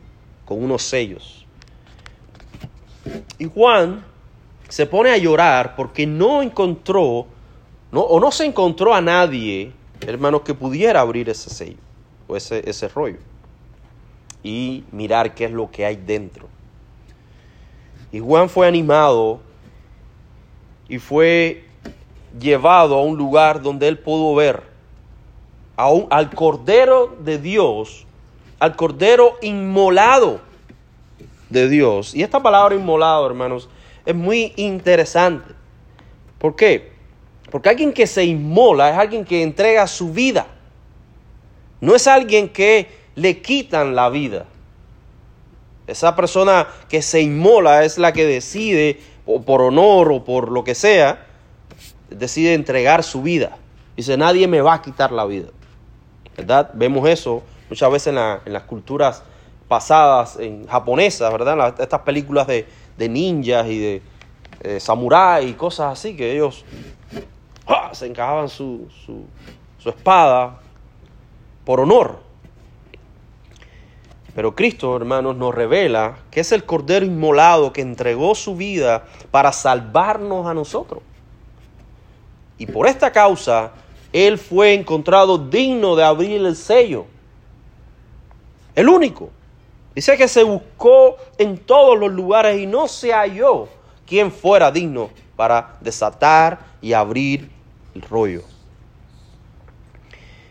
con 0.44 0.62
unos 0.62 0.82
sellos. 0.82 1.46
Y 3.38 3.46
Juan 3.46 4.04
se 4.68 4.86
pone 4.86 5.10
a 5.10 5.16
llorar 5.16 5.74
porque 5.74 6.06
no 6.06 6.42
encontró 6.42 7.26
no, 7.92 8.00
o 8.00 8.18
no 8.18 8.32
se 8.32 8.46
encontró 8.46 8.94
a 8.94 9.02
nadie, 9.02 9.70
hermanos, 10.00 10.40
que 10.40 10.54
pudiera 10.54 11.00
abrir 11.00 11.28
ese 11.28 11.50
sello 11.50 11.76
o 12.26 12.36
ese, 12.36 12.68
ese 12.68 12.88
rollo 12.88 13.18
y 14.42 14.84
mirar 14.90 15.34
qué 15.34 15.44
es 15.44 15.50
lo 15.50 15.70
que 15.70 15.84
hay 15.84 15.96
dentro. 15.96 16.48
Y 18.10 18.18
Juan 18.18 18.48
fue 18.48 18.66
animado 18.66 19.40
y 20.88 20.98
fue 20.98 21.64
llevado 22.40 22.96
a 22.96 23.02
un 23.02 23.18
lugar 23.18 23.60
donde 23.60 23.88
él 23.88 23.98
pudo 23.98 24.34
ver 24.34 24.71
al 26.10 26.30
Cordero 26.30 27.16
de 27.20 27.38
Dios, 27.38 28.06
al 28.58 28.76
Cordero 28.76 29.36
inmolado 29.42 30.40
de 31.50 31.68
Dios. 31.68 32.14
Y 32.14 32.22
esta 32.22 32.42
palabra 32.42 32.74
inmolado, 32.74 33.26
hermanos, 33.26 33.68
es 34.06 34.14
muy 34.14 34.52
interesante. 34.56 35.54
¿Por 36.38 36.56
qué? 36.56 36.92
Porque 37.50 37.68
alguien 37.68 37.92
que 37.92 38.06
se 38.06 38.24
inmola 38.24 38.90
es 38.90 38.98
alguien 38.98 39.24
que 39.24 39.42
entrega 39.42 39.86
su 39.86 40.12
vida. 40.12 40.46
No 41.80 41.94
es 41.94 42.06
alguien 42.06 42.48
que 42.48 42.88
le 43.14 43.42
quitan 43.42 43.94
la 43.94 44.08
vida. 44.08 44.46
Esa 45.86 46.14
persona 46.16 46.68
que 46.88 47.02
se 47.02 47.20
inmola 47.20 47.84
es 47.84 47.98
la 47.98 48.12
que 48.12 48.24
decide, 48.24 49.00
o 49.26 49.42
por 49.42 49.60
honor 49.60 50.12
o 50.12 50.24
por 50.24 50.50
lo 50.50 50.64
que 50.64 50.74
sea, 50.74 51.26
decide 52.08 52.54
entregar 52.54 53.02
su 53.02 53.22
vida. 53.22 53.58
Dice, 53.96 54.16
nadie 54.16 54.48
me 54.48 54.60
va 54.60 54.74
a 54.74 54.82
quitar 54.82 55.12
la 55.12 55.24
vida. 55.26 55.48
¿Verdad? 56.36 56.70
Vemos 56.74 57.08
eso 57.08 57.42
muchas 57.68 57.90
veces 57.90 58.08
en, 58.08 58.52
las 58.52 58.62
culturas 58.64 59.22
pasadas, 59.68 60.38
en 60.38 60.66
japonesas, 60.66 61.32
¿verdad? 61.32 61.74
estas 61.80 62.00
películas 62.00 62.46
de, 62.46 62.66
ninjas 63.08 63.66
y 63.66 63.78
de 63.78 64.02
eh, 64.60 64.78
samuráis 64.78 65.50
y 65.50 65.54
cosas 65.54 65.98
así, 65.98 66.14
que 66.14 66.36
ellos 66.36 66.64
se 67.92 68.06
encajaban 68.06 68.48
su, 68.48 68.88
su, 69.04 69.88
espada 69.88 70.60
por 71.64 71.80
honor. 71.80 72.20
Pero 74.34 74.54
Cristo, 74.54 74.96
hermanos, 74.96 75.36
nos 75.36 75.54
revela 75.54 76.18
que 76.30 76.40
es 76.40 76.52
el 76.52 76.64
Cordero 76.64 77.04
inmolado 77.04 77.72
que 77.72 77.80
entregó 77.82 78.34
su 78.34 78.56
vida 78.56 79.04
para 79.30 79.52
salvarnos 79.52 80.46
a 80.46 80.54
nosotros. 80.54 81.02
Y 82.56 82.66
por 82.66 82.86
esta 82.86 83.10
causa, 83.10 83.72
Él 84.12 84.38
fue 84.38 84.74
encontrado 84.74 85.38
digno 85.38 85.96
de 85.96 86.04
abrir 86.04 86.44
el 86.44 86.56
sello. 86.56 87.06
El 88.74 88.88
único. 88.88 89.30
Dice 89.94 90.16
que 90.16 90.28
se 90.28 90.42
buscó 90.42 91.16
en 91.38 91.58
todos 91.58 91.98
los 91.98 92.12
lugares 92.12 92.60
y 92.60 92.66
no 92.66 92.88
se 92.88 93.12
halló 93.12 93.68
quien 94.06 94.32
fuera 94.32 94.70
digno 94.70 95.10
para 95.36 95.76
desatar 95.80 96.58
y 96.80 96.92
abrir 96.92 97.50
el 97.94 98.02
rollo. 98.02 98.42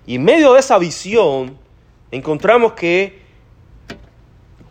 Y 0.06 0.16
en 0.16 0.24
medio 0.24 0.54
de 0.54 0.60
esa 0.60 0.78
visión 0.78 1.58
encontramos 2.12 2.74
que 2.74 3.22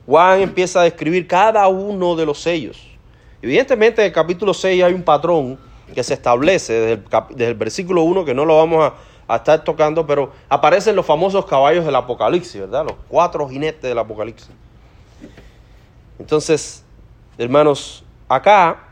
Juan 0.06 0.40
empieza 0.40 0.80
a 0.80 0.85
describir 0.85 1.26
cada 1.26 1.66
uno 1.68 2.16
de 2.16 2.26
los 2.26 2.40
sellos. 2.40 2.80
Evidentemente 3.42 4.02
en 4.02 4.09
el 4.09 4.12
capítulo 4.12 4.52
6 4.52 4.82
hay 4.82 4.92
un 4.92 5.02
patrón 5.02 5.59
que 5.94 6.02
se 6.02 6.14
establece 6.14 6.73
desde 6.73 7.47
el, 7.47 7.54
versículo 7.54 8.02
1 8.02 8.25
que 8.25 8.35
no 8.35 8.44
lo 8.44 8.56
vamos 8.56 8.92
a, 9.28 9.37
estar 9.37 9.62
tocando, 9.62 10.06
pero 10.06 10.32
aparecen 10.49 10.97
los 10.97 11.06
famosos 11.06 11.47
caballos 11.47 11.85
del 11.85 11.94
Apocalipsis, 11.94 12.62
¿verdad? 12.62 12.85
Los 12.85 12.97
cuatro 13.09 13.49
jinetes 13.49 13.82
del 13.82 13.99
Apocalipsis. 13.99 14.50
Entonces, 16.18 16.82
hermanos, 17.38 18.02
acá 18.28 18.88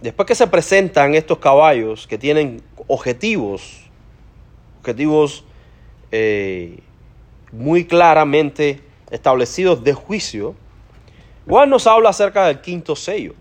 después 0.00 0.26
que 0.26 0.34
se 0.34 0.46
presentan 0.46 1.14
estos 1.14 1.38
caballos 1.38 2.06
que 2.06 2.16
tienen 2.16 2.62
objetivos, 2.86 3.82
objetivos 4.80 5.44
eh, 6.12 6.80
muy 7.52 7.86
claramente 7.86 8.82
establecidos 9.10 9.84
de 9.84 9.92
juicio, 9.92 10.54
Juan 11.48 11.70
nos 11.70 11.86
habla 11.86 12.10
acerca 12.10 12.46
del 12.46 12.60
quinto 12.60 12.96
sello. 12.96 13.34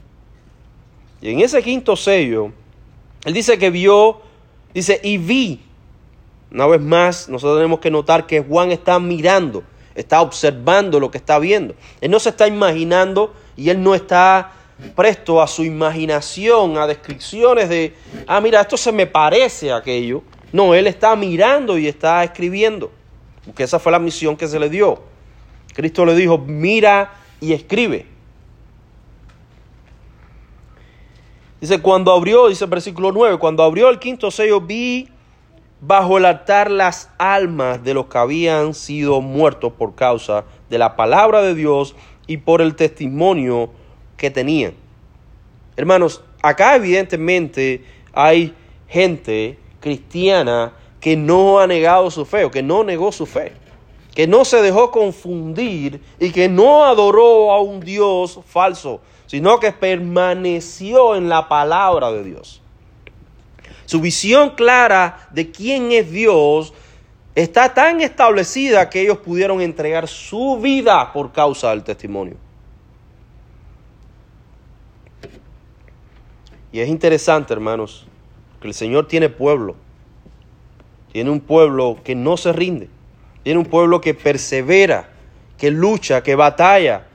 Y 1.22 1.32
en 1.32 1.40
ese 1.42 1.62
quinto 1.64 1.96
sello, 1.96 2.52
él 3.24 3.34
dice 3.34 3.58
que 3.58 3.70
vio, 3.70 4.22
dice, 4.74 5.00
y 5.04 5.18
vi. 5.18 5.62
Una 6.52 6.68
vez 6.68 6.82
más, 6.82 7.28
nosotros 7.28 7.58
tenemos 7.58 7.80
que 7.80 7.92
notar 7.92 8.28
que 8.28 8.42
Juan 8.42 8.72
está 8.72 9.00
mirando, 9.00 9.64
está 9.96 10.22
observando 10.22 11.00
lo 11.00 11.12
que 11.12 11.18
está 11.18 11.40
viendo. 11.40 11.76
Él 12.02 12.12
no 12.12 12.20
se 12.20 12.30
está 12.30 12.48
imaginando 12.48 13.34
y 13.58 13.70
él 13.70 13.82
no 13.82 13.96
está 13.96 14.52
presto 14.96 15.42
a 15.42 15.48
su 15.48 15.64
imaginación, 15.64 16.78
a 16.78 16.88
descripciones 16.88 17.70
de, 17.70 17.96
ah, 18.28 18.40
mira, 18.42 18.62
esto 18.62 18.78
se 18.78 18.92
me 18.92 19.08
parece 19.08 19.72
a 19.72 19.78
aquello. 19.78 20.22
No, 20.52 20.74
él 20.74 20.88
está 20.88 21.16
mirando 21.16 21.78
y 21.78 21.88
está 21.88 22.24
escribiendo, 22.24 22.92
porque 23.46 23.64
esa 23.64 23.80
fue 23.80 23.92
la 23.92 24.00
misión 24.00 24.38
que 24.38 24.48
se 24.48 24.60
le 24.60 24.70
dio. 24.70 25.02
Cristo 25.74 26.06
le 26.06 26.16
dijo, 26.16 26.38
mira 26.38 27.14
y 27.42 27.54
escribe. 27.54 28.06
Dice, 31.62 31.82
cuando 31.82 32.12
abrió, 32.12 32.48
dice 32.48 32.66
el 32.66 32.70
versículo 32.70 33.12
9, 33.12 33.38
cuando 33.38 33.64
abrió 33.64 33.90
el 33.90 34.00
quinto 34.00 34.30
sello 34.30 34.62
vi 34.62 35.10
bajo 35.82 36.18
el 36.18 36.26
altar 36.26 36.72
las 36.72 37.10
almas 37.18 37.84
de 37.84 37.94
los 37.94 38.08
que 38.08 38.18
habían 38.18 38.74
sido 38.74 39.22
muertos 39.22 39.74
por 39.74 39.96
causa 39.96 40.46
de 40.70 40.78
la 40.78 40.96
palabra 40.96 41.42
de 41.42 41.56
Dios 41.56 41.96
y 42.28 42.38
por 42.38 42.62
el 42.62 42.76
testimonio 42.76 43.70
que 44.18 44.32
tenían. 44.32 44.74
Hermanos, 45.76 46.24
acá 46.42 46.76
evidentemente 46.76 47.84
hay 48.14 48.54
gente 48.88 49.60
cristiana 49.80 50.74
que 51.00 51.16
no 51.16 51.60
ha 51.60 51.68
negado 51.68 52.10
su 52.10 52.26
fe 52.26 52.46
o 52.46 52.52
que 52.52 52.64
no 52.64 52.84
negó 52.84 53.12
su 53.12 53.26
fe, 53.26 53.54
que 54.16 54.26
no 54.26 54.46
se 54.46 54.62
dejó 54.62 54.90
confundir 54.90 56.02
y 56.20 56.32
que 56.32 56.50
no 56.50 56.86
adoró 56.86 57.52
a 57.52 57.62
un 57.62 57.80
Dios 57.82 58.40
falso, 58.48 59.02
sino 59.36 59.60
que 59.60 59.74
permaneció 59.74 61.14
en 61.18 61.28
la 61.28 61.50
palabra 61.50 62.10
de 62.10 62.24
Dios. 62.24 62.62
Su 63.86 64.00
visión 64.00 64.52
clara 64.52 65.28
de 65.32 65.52
quién 65.52 65.92
es 65.92 66.10
Dios 66.10 66.74
está 67.36 67.74
tan 67.74 68.00
establecida 68.00 68.90
que 68.90 69.02
ellos 69.02 69.18
pudieron 69.18 69.60
entregar 69.60 70.08
su 70.08 70.58
vida 70.62 71.12
por 71.12 71.34
causa 71.34 71.72
del 71.72 71.84
testimonio. 71.84 72.38
Y 76.72 76.80
es 76.80 76.88
interesante, 76.88 77.52
hermanos, 77.52 78.08
que 78.62 78.70
el 78.70 78.74
Señor 78.74 79.10
tiene 79.10 79.28
pueblo. 79.28 79.76
Tiene 81.12 81.30
un 81.30 81.42
pueblo 81.42 81.98
que 82.06 82.16
no 82.16 82.38
se 82.38 82.54
rinde. 82.54 82.88
Tiene 83.44 83.60
un 83.60 83.66
pueblo 83.66 84.00
que 84.00 84.14
persevera, 84.14 85.10
que 85.58 85.72
lucha, 85.72 86.24
que 86.24 86.36
batalla, 86.36 87.08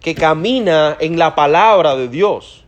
que 0.00 0.14
camina 0.14 0.96
en 1.00 1.18
la 1.18 1.34
palabra 1.34 1.96
de 1.96 2.08
Dios. 2.08 2.64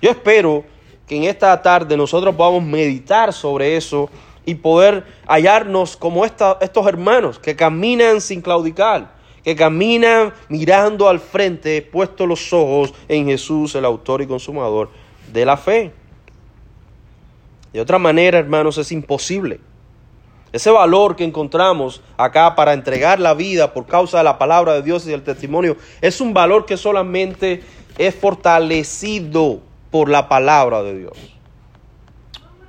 Yo 0.00 0.10
espero 0.10 0.64
que 1.06 1.16
en 1.16 1.24
esta 1.24 1.60
tarde 1.62 1.96
nosotros 1.96 2.34
podamos 2.34 2.62
meditar 2.62 3.32
sobre 3.32 3.76
eso 3.76 4.10
y 4.44 4.56
poder 4.56 5.04
hallarnos 5.26 5.96
como 5.96 6.24
estos 6.24 6.86
hermanos 6.86 7.38
que 7.38 7.54
caminan 7.54 8.20
sin 8.20 8.40
claudicar, 8.40 9.12
que 9.44 9.54
caminan 9.54 10.32
mirando 10.48 11.08
al 11.08 11.20
frente, 11.20 11.82
puestos 11.82 12.26
los 12.26 12.52
ojos 12.52 12.94
en 13.08 13.26
Jesús, 13.26 13.74
el 13.74 13.84
autor 13.84 14.22
y 14.22 14.26
consumador 14.26 14.90
de 15.32 15.44
la 15.44 15.56
fe. 15.56 15.92
De 17.72 17.80
otra 17.80 17.98
manera, 17.98 18.38
hermanos, 18.38 18.76
es 18.78 18.92
imposible. 18.92 19.60
Ese 20.52 20.70
valor 20.70 21.16
que 21.16 21.24
encontramos 21.24 22.02
acá 22.18 22.54
para 22.54 22.74
entregar 22.74 23.18
la 23.18 23.32
vida 23.32 23.72
por 23.72 23.86
causa 23.86 24.18
de 24.18 24.24
la 24.24 24.38
palabra 24.38 24.74
de 24.74 24.82
Dios 24.82 25.06
y 25.06 25.10
del 25.10 25.22
testimonio 25.22 25.78
es 26.02 26.20
un 26.20 26.34
valor 26.34 26.66
que 26.66 26.76
solamente 26.76 27.62
es 27.96 28.14
fortalecido 28.14 29.60
por 29.90 30.10
la 30.10 30.28
palabra 30.28 30.82
de 30.82 30.98
Dios. 30.98 31.16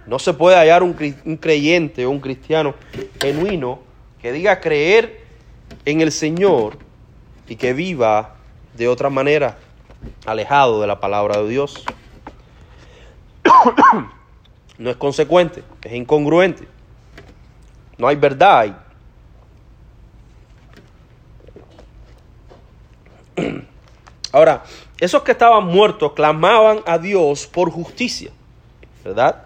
No 0.05 0.19
se 0.19 0.33
puede 0.33 0.57
hallar 0.57 0.83
un, 0.83 0.93
creyente 0.93 2.05
o 2.05 2.09
un 2.09 2.19
cristiano 2.19 2.73
genuino 3.21 3.79
que 4.21 4.31
diga 4.31 4.59
creer 4.59 5.21
en 5.85 6.01
el 6.01 6.11
Señor 6.11 6.77
y 7.47 7.55
que 7.57 7.73
viva 7.73 8.35
de 8.75 8.87
otra 8.87 9.09
manera, 9.09 9.57
alejado 10.25 10.81
de 10.81 10.87
la 10.87 10.99
palabra 10.99 11.41
de 11.41 11.49
Dios. 11.49 11.85
no 14.77 14.89
es 14.89 14.95
consecuente, 14.97 15.63
es 15.83 15.93
incongruente. 15.93 16.72
No 17.97 18.07
hay 18.07 18.15
verdad 18.15 18.59
ahí. 18.59 18.75
Ahora, 24.31 24.63
esos 24.99 25.23
que 25.23 25.31
estaban 25.31 25.65
muertos 25.65 26.13
clamaban 26.13 26.79
a 26.85 26.97
Dios 26.97 27.45
por 27.47 27.69
justicia, 27.69 28.31
¿verdad? 29.03 29.43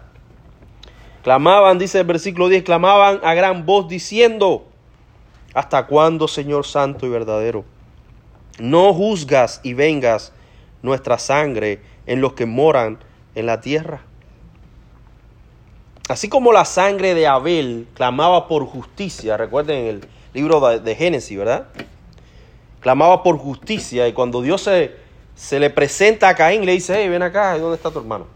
Clamaban, 1.22 1.78
dice 1.78 2.00
el 2.00 2.06
versículo 2.06 2.48
10, 2.48 2.62
clamaban 2.62 3.20
a 3.22 3.34
gran 3.34 3.66
voz 3.66 3.88
diciendo, 3.88 4.66
¿hasta 5.52 5.86
cuándo, 5.86 6.28
Señor 6.28 6.64
Santo 6.64 7.06
y 7.06 7.10
verdadero? 7.10 7.64
No 8.58 8.94
juzgas 8.94 9.60
y 9.62 9.74
vengas 9.74 10.32
nuestra 10.82 11.18
sangre 11.18 11.82
en 12.06 12.20
los 12.20 12.32
que 12.32 12.46
moran 12.46 12.98
en 13.34 13.46
la 13.46 13.60
tierra. 13.60 14.07
Así 16.08 16.30
como 16.30 16.52
la 16.52 16.64
sangre 16.64 17.14
de 17.14 17.26
Abel 17.26 17.86
clamaba 17.92 18.48
por 18.48 18.64
justicia, 18.64 19.36
recuerden 19.36 19.84
el 19.84 20.08
libro 20.32 20.78
de, 20.78 20.94
Génesis, 20.94 21.36
¿verdad? 21.36 21.66
Clamaba 22.80 23.22
por 23.22 23.36
justicia 23.36 24.08
y 24.08 24.14
cuando 24.14 24.40
Dios 24.40 24.62
se, 24.62 24.96
se 25.34 25.60
le 25.60 25.68
presenta 25.68 26.30
a 26.30 26.34
Caín, 26.34 26.64
le 26.64 26.72
dice, 26.72 26.94
hey, 26.96 27.08
ven 27.10 27.22
acá, 27.22 27.56
¿y 27.56 27.60
dónde 27.60 27.76
está 27.76 27.90
tu 27.90 27.98
hermano? 27.98 28.26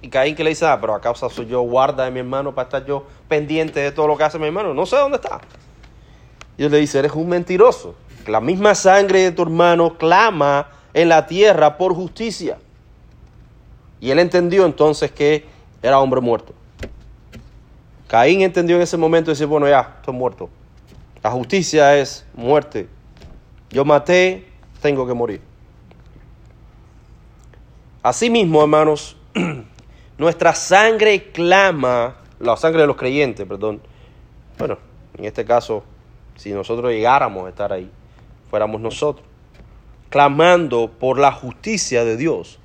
Y 0.00 0.08
Caín 0.08 0.36
que 0.36 0.44
le 0.44 0.50
dice, 0.50 0.64
ah, 0.64 0.78
pero 0.80 0.94
a 0.94 1.00
causa 1.00 1.28
soy 1.28 1.46
yo 1.46 1.60
guarda 1.62 2.04
de 2.04 2.12
mi 2.12 2.20
hermano 2.20 2.54
para 2.54 2.66
estar 2.66 2.86
yo 2.86 3.04
pendiente 3.26 3.80
de 3.80 3.90
todo 3.90 4.06
lo 4.06 4.16
que 4.16 4.22
hace 4.22 4.38
mi 4.38 4.46
hermano. 4.46 4.72
No 4.74 4.86
sé 4.86 4.94
dónde 4.96 5.16
está. 5.16 5.40
Y 6.56 6.58
Dios 6.58 6.70
le 6.70 6.78
dice, 6.78 7.00
eres 7.00 7.12
un 7.12 7.28
mentiroso. 7.28 7.96
La 8.28 8.40
misma 8.40 8.76
sangre 8.76 9.22
de 9.22 9.32
tu 9.32 9.42
hermano 9.42 9.98
clama 9.98 10.68
en 10.94 11.08
la 11.08 11.26
tierra 11.26 11.76
por 11.76 11.94
justicia. 11.94 12.58
Y 14.00 14.12
él 14.12 14.20
entendió 14.20 14.64
entonces 14.64 15.10
que 15.10 15.57
era 15.82 15.98
hombre 16.00 16.20
muerto. 16.20 16.54
Caín 18.08 18.40
entendió 18.40 18.76
en 18.76 18.82
ese 18.82 18.96
momento 18.96 19.30
y 19.30 19.34
dice, 19.34 19.44
bueno, 19.44 19.68
ya, 19.68 19.96
estoy 19.98 20.14
muerto. 20.14 20.48
La 21.22 21.30
justicia 21.30 21.96
es 21.98 22.26
muerte. 22.34 22.88
Yo 23.70 23.84
maté, 23.84 24.48
tengo 24.80 25.06
que 25.06 25.14
morir. 25.14 25.42
Asimismo, 28.02 28.62
hermanos, 28.62 29.16
nuestra 30.18 30.54
sangre 30.54 31.30
clama, 31.32 32.16
la 32.40 32.56
sangre 32.56 32.80
de 32.80 32.86
los 32.86 32.96
creyentes, 32.96 33.46
perdón. 33.46 33.82
Bueno, 34.58 34.78
en 35.18 35.26
este 35.26 35.44
caso, 35.44 35.84
si 36.36 36.52
nosotros 36.52 36.90
llegáramos 36.92 37.44
a 37.46 37.48
estar 37.50 37.72
ahí, 37.72 37.90
fuéramos 38.48 38.80
nosotros, 38.80 39.26
clamando 40.08 40.90
por 40.98 41.18
la 41.18 41.32
justicia 41.32 42.04
de 42.04 42.16
Dios. 42.16 42.58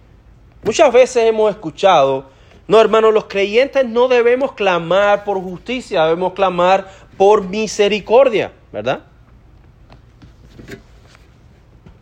Muchas 0.63 0.93
veces 0.93 1.26
hemos 1.26 1.52
escuchado 1.52 2.32
no, 2.67 2.80
hermanos, 2.80 3.13
los 3.13 3.26
creyentes 3.26 3.86
no 3.86 4.08
debemos 4.08 4.54
clamar 4.54 5.26
por 5.26 5.41
justicia, 5.41 6.06
debemos 6.06 6.34
clamar 6.34 6.89
por 7.17 7.47
misericordia, 7.47 8.54
¿verdad? 8.71 9.04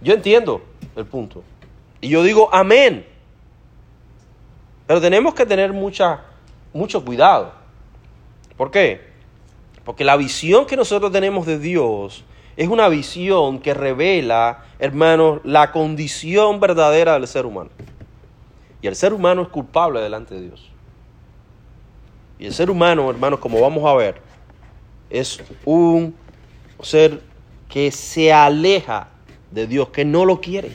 Yo 0.01 0.13
entiendo 0.13 0.61
el 0.95 1.05
punto. 1.05 1.43
Y 1.99 2.09
yo 2.09 2.23
digo 2.23 2.49
amén. 2.53 3.05
Pero 4.85 5.01
tenemos 5.01 5.33
que 5.33 5.45
tener 5.45 5.73
mucha, 5.73 6.21
mucho 6.73 7.03
cuidado. 7.03 7.53
¿Por 8.57 8.69
qué? 8.69 9.09
Porque 9.83 10.03
la 10.03 10.15
visión 10.15 10.65
que 10.65 10.75
nosotros 10.75 11.11
tenemos 11.11 11.45
de 11.45 11.57
Dios 11.57 12.23
es 12.55 12.67
una 12.67 12.89
visión 12.89 13.59
que 13.59 13.73
revela, 13.73 14.65
hermanos, 14.77 15.41
la 15.43 15.71
condición 15.71 16.59
verdadera 16.59 17.13
del 17.13 17.27
ser 17.27 17.45
humano. 17.45 17.69
Y 18.81 18.87
el 18.87 18.95
ser 18.95 19.13
humano 19.13 19.43
es 19.43 19.47
culpable 19.49 20.01
delante 20.01 20.35
de 20.35 20.41
Dios. 20.41 20.69
Y 22.39 22.47
el 22.47 22.53
ser 22.53 22.71
humano, 22.71 23.09
hermanos, 23.09 23.39
como 23.39 23.61
vamos 23.61 23.85
a 23.85 23.93
ver, 23.93 24.19
es 25.09 25.41
un 25.63 26.15
ser 26.81 27.21
que 27.69 27.91
se 27.91 28.33
aleja 28.33 29.09
de 29.51 29.67
Dios, 29.67 29.89
que 29.89 30.03
no 30.03 30.25
lo 30.25 30.41
quiere. 30.41 30.71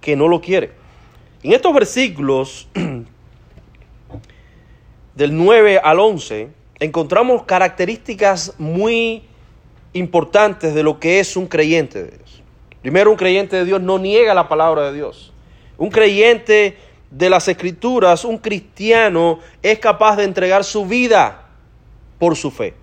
Que 0.00 0.16
no 0.16 0.28
lo 0.28 0.40
quiere. 0.40 0.72
En 1.42 1.52
estos 1.52 1.72
versículos 1.72 2.68
del 5.14 5.36
9 5.36 5.80
al 5.82 6.00
11 6.00 6.50
encontramos 6.80 7.44
características 7.44 8.54
muy 8.58 9.22
importantes 9.92 10.74
de 10.74 10.82
lo 10.82 11.00
que 11.00 11.20
es 11.20 11.36
un 11.36 11.46
creyente 11.46 12.02
de 12.02 12.10
Dios. 12.10 12.42
Primero, 12.82 13.10
un 13.10 13.16
creyente 13.16 13.56
de 13.56 13.64
Dios 13.64 13.80
no 13.80 13.98
niega 13.98 14.34
la 14.34 14.48
palabra 14.48 14.90
de 14.90 14.96
Dios. 14.96 15.32
Un 15.78 15.90
creyente 15.90 16.76
de 17.10 17.30
las 17.30 17.48
escrituras, 17.48 18.24
un 18.24 18.38
cristiano 18.38 19.38
es 19.62 19.78
capaz 19.78 20.16
de 20.16 20.24
entregar 20.24 20.64
su 20.64 20.84
vida 20.84 21.46
por 22.18 22.36
su 22.36 22.50
fe. 22.50 22.74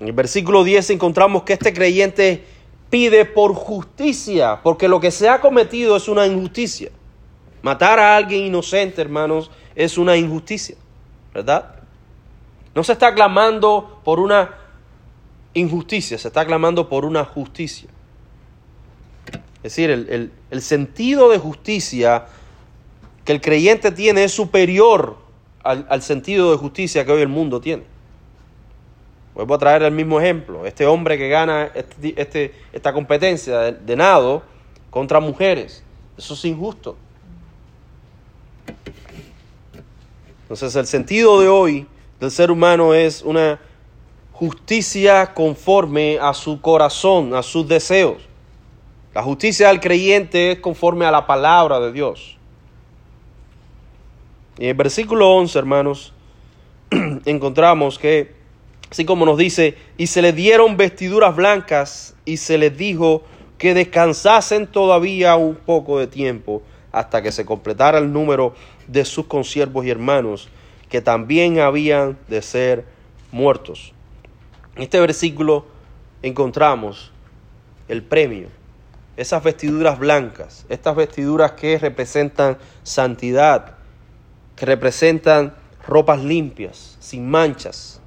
En 0.00 0.06
el 0.06 0.12
versículo 0.12 0.64
10 0.64 0.90
encontramos 0.90 1.42
que 1.42 1.52
este 1.52 1.72
creyente 1.72 2.44
pide 2.90 3.24
por 3.24 3.54
justicia, 3.54 4.60
porque 4.62 4.88
lo 4.88 5.00
que 5.00 5.10
se 5.10 5.28
ha 5.28 5.40
cometido 5.40 5.96
es 5.96 6.08
una 6.08 6.26
injusticia. 6.26 6.90
Matar 7.62 7.98
a 7.98 8.16
alguien 8.16 8.46
inocente, 8.46 9.00
hermanos, 9.00 9.50
es 9.74 9.98
una 9.98 10.16
injusticia, 10.16 10.76
¿verdad? 11.32 11.76
No 12.74 12.82
se 12.82 12.92
está 12.92 13.14
clamando 13.14 14.00
por 14.04 14.18
una 14.18 14.56
injusticia, 15.54 16.18
se 16.18 16.28
está 16.28 16.44
clamando 16.44 16.88
por 16.88 17.04
una 17.04 17.24
justicia. 17.24 17.88
Es 19.62 19.76
decir, 19.76 19.90
el, 19.90 20.62
sentido 20.62 21.30
de 21.30 21.38
justicia 21.38 22.26
que 23.24 23.30
el 23.30 23.40
creyente 23.40 23.92
tiene 23.92 24.24
es 24.24 24.32
superior 24.32 25.16
al, 25.62 26.02
sentido 26.02 26.50
de 26.50 26.56
justicia 26.56 27.04
que 27.04 27.12
hoy 27.12 27.22
el 27.22 27.28
mundo 27.28 27.60
tiene. 27.60 27.84
Vuelvo 29.34 29.54
a 29.54 29.58
traer 29.58 29.84
el 29.84 29.92
mismo 29.92 30.20
ejemplo. 30.20 30.66
Este 30.66 30.84
hombre 30.84 31.16
que 31.16 31.28
gana 31.28 31.70
este, 31.74 32.20
este 32.20 32.54
esta 32.72 32.92
competencia 32.92 33.72
de, 33.72 33.96
nado 33.96 34.42
contra 34.90 35.20
mujeres. 35.20 35.84
Eso 36.18 36.34
es 36.34 36.44
injusto. 36.44 36.96
Entonces 40.42 40.74
el 40.74 40.86
sentido 40.88 41.40
de 41.40 41.48
hoy 41.48 41.86
del 42.18 42.32
ser 42.32 42.50
humano 42.50 42.94
es 42.94 43.22
una 43.22 43.60
justicia 44.32 45.32
conforme 45.32 46.18
a 46.20 46.34
su 46.34 46.60
corazón, 46.60 47.32
a 47.32 47.44
sus 47.44 47.66
deseos. 47.68 48.31
La 49.14 49.22
justicia 49.22 49.68
del 49.68 49.80
creyente 49.80 50.52
es 50.52 50.60
conforme 50.60 51.04
a 51.04 51.10
la 51.10 51.26
palabra 51.26 51.80
de 51.80 51.92
Dios. 51.92 52.38
Y 54.58 54.64
en 54.64 54.70
el 54.70 54.74
versículo 54.74 55.30
11, 55.34 55.58
hermanos, 55.58 56.12
encontramos 57.26 57.98
que, 57.98 58.34
así 58.90 59.04
como 59.04 59.26
nos 59.26 59.36
dice, 59.36 59.76
y 59.98 60.06
se 60.06 60.22
le 60.22 60.32
dieron 60.32 60.76
vestiduras 60.76 61.36
blancas 61.36 62.14
y 62.24 62.38
se 62.38 62.56
les 62.56 62.76
dijo 62.76 63.22
que 63.58 63.74
descansasen 63.74 64.66
todavía 64.66 65.36
un 65.36 65.56
poco 65.56 65.98
de 65.98 66.06
tiempo 66.06 66.62
hasta 66.90 67.22
que 67.22 67.32
se 67.32 67.44
completara 67.44 67.98
el 67.98 68.12
número 68.12 68.54
de 68.86 69.04
sus 69.04 69.26
consiervos 69.26 69.84
y 69.84 69.90
hermanos 69.90 70.48
que 70.88 71.00
también 71.00 71.58
habían 71.58 72.18
de 72.28 72.42
ser 72.42 72.84
muertos. 73.30 73.94
En 74.76 74.82
este 74.82 75.00
versículo 75.00 75.66
encontramos 76.22 77.12
el 77.88 78.02
premio, 78.02 78.48
esas 79.16 79.42
vestiduras 79.42 79.98
blancas, 79.98 80.64
estas 80.68 80.96
vestiduras 80.96 81.52
que 81.52 81.78
representan 81.78 82.58
santidad, 82.82 83.74
que 84.56 84.66
representan 84.66 85.54
ropas 85.86 86.22
limpias, 86.22 86.96
sin 87.00 87.28
manchas. 87.28 88.00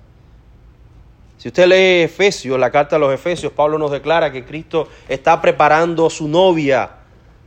Si 1.37 1.49
usted 1.49 1.67
lee 1.67 2.03
Efesios, 2.03 2.59
la 2.59 2.71
carta 2.71 2.95
a 2.95 2.99
los 2.99 3.13
Efesios, 3.13 3.51
Pablo 3.51 3.77
nos 3.77 3.91
declara 3.91 4.31
que 4.31 4.45
Cristo 4.45 4.87
está 5.07 5.41
preparando 5.41 6.07
a 6.07 6.09
su 6.09 6.27
novia 6.27 6.89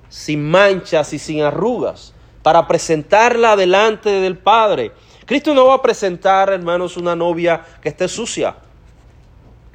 sin 0.09 0.49
manchas 0.49 1.13
y 1.13 1.19
sin 1.19 1.43
arrugas 1.43 2.15
para 2.43 2.67
presentarla 2.67 3.57
delante 3.57 4.09
del 4.09 4.39
Padre. 4.39 4.93
Cristo 5.27 5.53
no 5.53 5.67
va 5.67 5.75
a 5.75 5.83
presentar, 5.83 6.51
hermanos, 6.51 6.97
una 6.97 7.17
novia 7.17 7.63
que 7.83 7.89
esté 7.89 8.09
sucia. 8.09 8.55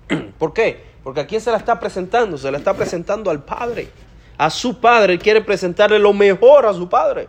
¿Por 0.39 0.54
qué? 0.54 0.93
Porque 1.04 1.20
a 1.20 1.28
quién 1.28 1.42
se 1.42 1.52
la 1.52 1.58
está 1.58 1.80
presentando? 1.80 2.38
Se 2.38 2.50
la 2.50 2.58
está 2.58 2.74
presentando 2.74 3.30
al 3.30 3.44
Padre. 3.44 3.89
A 4.38 4.50
su 4.50 4.80
Padre. 4.80 5.13
Él 5.13 5.20
quiere 5.20 5.42
presentarle 5.42 6.00
lo 6.00 6.13
mejor 6.13 6.66
a 6.66 6.74
su 6.74 6.88
Padre. 6.88 7.28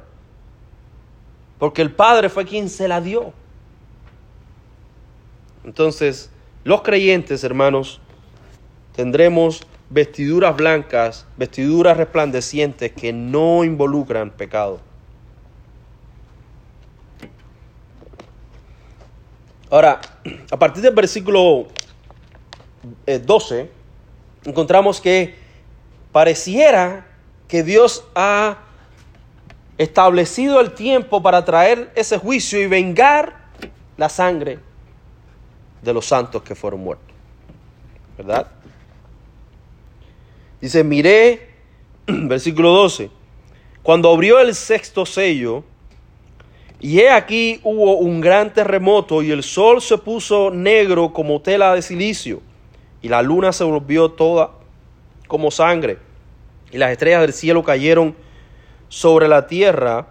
Porque 1.58 1.82
el 1.82 1.90
Padre 1.90 2.28
fue 2.28 2.44
quien 2.44 2.68
se 2.68 2.86
la 2.86 3.00
dio. 3.00 3.32
Entonces, 5.64 6.30
los 6.62 6.82
creyentes, 6.82 7.42
hermanos, 7.42 8.00
tendremos 8.94 9.66
vestiduras 9.90 10.56
blancas, 10.56 11.26
vestiduras 11.36 11.96
resplandecientes 11.96 12.92
que 12.92 13.12
no 13.12 13.64
involucran 13.64 14.30
pecado. 14.30 14.80
Ahora, 19.70 20.00
a 20.50 20.56
partir 20.56 20.82
del 20.82 20.94
versículo 20.94 21.66
12, 23.06 23.60
eh, 23.60 23.70
encontramos 24.44 25.00
que 25.00 25.34
pareciera 26.12 27.06
que 27.48 27.62
Dios 27.62 28.04
ha 28.14 28.58
establecido 29.78 30.60
el 30.60 30.72
tiempo 30.72 31.22
para 31.22 31.44
traer 31.44 31.90
ese 31.96 32.18
juicio 32.18 32.60
y 32.60 32.66
vengar 32.66 33.48
la 33.96 34.08
sangre 34.08 34.58
de 35.82 35.92
los 35.92 36.06
santos 36.06 36.42
que 36.42 36.54
fueron 36.54 36.80
muertos. 36.80 37.14
¿Verdad? 38.16 38.46
Dice, 40.60 40.84
miré, 40.84 41.50
versículo 42.06 42.70
12, 42.70 43.10
cuando 43.82 44.10
abrió 44.10 44.40
el 44.40 44.54
sexto 44.54 45.04
sello, 45.04 45.64
y 46.80 47.00
he 47.00 47.10
aquí 47.10 47.60
hubo 47.62 47.96
un 47.96 48.20
gran 48.20 48.52
terremoto 48.52 49.22
y 49.22 49.30
el 49.30 49.42
sol 49.42 49.80
se 49.80 49.96
puso 49.96 50.50
negro 50.50 51.12
como 51.12 51.40
tela 51.40 51.74
de 51.74 51.82
silicio 51.82 52.42
y 53.04 53.08
la 53.10 53.20
luna 53.20 53.52
se 53.52 53.64
volvió 53.64 54.12
toda 54.12 54.52
como 55.28 55.50
sangre 55.50 55.98
y 56.72 56.78
las 56.78 56.90
estrellas 56.90 57.20
del 57.20 57.34
cielo 57.34 57.62
cayeron 57.62 58.16
sobre 58.88 59.28
la 59.28 59.46
tierra 59.46 60.06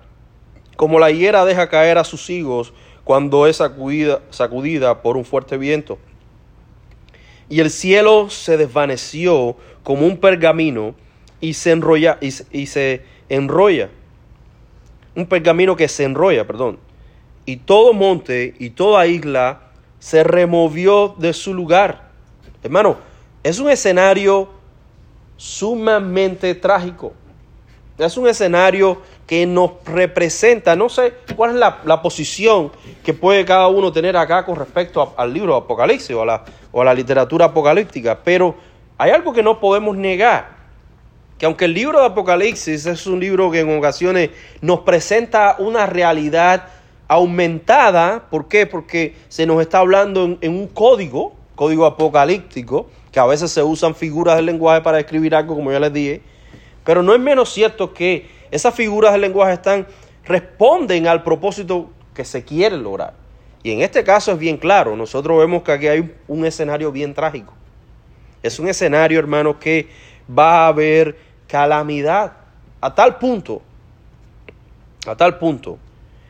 como 0.75 0.99
la 0.99 1.10
higuera 1.10 1.43
deja 1.43 1.69
caer 1.69 1.97
a 1.97 2.03
sus 2.03 2.29
higos 2.29 2.71
cuando 3.03 3.47
es 3.47 3.58
sacudida, 3.58 4.21
sacudida 4.29 5.01
por 5.01 5.17
un 5.17 5.25
fuerte 5.25 5.58
viento. 5.58 5.97
Y 7.49 7.62
el 7.62 7.71
cielo 7.71 8.29
se 8.29 8.58
desvaneció 8.58 9.58
como 9.82 10.06
un 10.06 10.17
pergamino 10.17 10.93
y 11.41 11.56
se 11.56 11.71
enrolla, 11.71 12.19
y, 12.21 12.32
se 12.67 13.01
enrolla. 13.27 13.89
Un 15.15 15.25
pergamino 15.25 15.75
que 15.75 15.88
se 15.88 16.03
enrolla, 16.03 16.45
perdón. 16.45 16.77
Y 17.47 17.58
todo 17.58 17.93
monte 17.93 18.53
y 18.60 18.69
toda 18.69 19.08
isla 19.08 19.71
se 19.97 20.23
removió 20.23 21.15
de 21.17 21.34
su 21.34 21.56
lugar. 21.56 22.12
Hermano, 22.63 22.97
es 23.43 23.60
un 23.60 23.69
escenario 23.69 24.49
sumamente 25.36 26.56
trágico. 26.56 27.13
Es 27.97 28.17
un 28.17 28.28
escenario 28.28 29.02
que 29.28 29.45
nos 29.45 29.71
representa, 29.86 30.76
no 30.76 30.89
sé 30.89 31.13
cuál 31.36 31.52
es 31.52 31.56
la, 31.58 32.02
posición 32.02 32.71
que 33.04 33.13
puede 33.13 33.45
cada 33.45 33.67
uno 33.67 33.91
tener 33.91 34.17
acá 34.17 34.45
con 34.45 34.56
respecto 34.56 35.13
al 35.15 35.34
libro 35.34 35.54
de 35.54 35.60
Apocalipsis 35.60 36.12
o 36.12 36.21
a, 36.21 36.26
la, 36.26 36.45
o 36.71 36.82
a 36.82 36.86
la 36.86 36.93
literatura 36.93 37.45
apocalíptica, 37.45 38.19
pero 38.23 38.56
hay 38.97 39.12
algo 39.12 39.32
que 39.32 39.43
no 39.43 39.60
podemos 39.60 39.95
negar, 39.95 40.49
que 41.38 41.45
aunque 41.45 41.65
el 41.65 41.73
libro 41.73 41.99
de 41.99 42.08
Apocalipsis 42.08 42.86
es 42.86 43.06
un 43.06 43.19
libro 43.19 43.52
que 43.52 43.60
en 43.60 43.78
ocasiones 43.78 44.32
nos 44.62 44.80
presenta 44.80 45.56
una 45.60 45.86
realidad 45.86 46.67
aumentada, 47.08 48.23
¿por 48.30 48.47
qué? 48.47 48.65
Porque 48.65 49.15
se 49.30 49.45
nos 49.45 49.62
está 49.62 49.80
hablando 49.80 50.38
en 50.41 50.52
un 50.52 50.67
código, 50.67 51.36
código 51.56 51.86
apocalíptico, 51.86 52.89
que 53.12 53.20
a 53.20 53.26
veces 53.26 53.52
se 53.52 53.62
usan 53.62 53.96
figuras 53.96 54.36
del 54.36 54.46
lenguaje 54.46 54.82
para 54.82 54.98
describir 54.98 55.36
algo, 55.36 55.56
como 55.56 55.72
ya 55.72 55.80
les 55.80 55.94
dije, 55.94 56.22
pero 56.84 57.04
no 57.04 57.13
es 57.13 57.20
menos 57.20 57.54
cierto 57.54 57.94
que 57.94 58.28
esas 58.52 58.74
figuras 58.74 59.13
del 59.13 59.22
lenguaje 59.22 59.54
están, 59.54 59.88
responden 60.26 61.08
al 61.08 61.24
propósito 61.24 61.89
que 62.13 62.26
se 62.26 62.44
quiere 62.44 62.78
lograr. 62.78 63.13
Y 63.63 63.72
en 63.72 63.82
este 63.82 64.04
caso 64.04 64.34
es 64.34 64.39
bien 64.39 64.58
claro, 64.58 64.96
nosotros 64.96 65.39
vemos 65.39 65.63
que 65.63 65.72
aquí 65.72 65.88
hay 65.88 66.13
un 66.28 66.46
escenario 66.46 66.92
bien 66.92 67.13
trágico. 67.13 67.54
Es 68.42 68.60
un 68.60 68.68
escenario, 68.68 69.20
hermanos, 69.20 69.56
que 69.60 69.88
va 70.28 70.66
a 70.66 70.68
haber 70.68 71.18
calamidad 71.48 72.34
a 72.82 72.94
tal 72.94 73.18
punto, 73.18 73.62
a 75.08 75.16
tal 75.16 75.38
punto, 75.38 75.78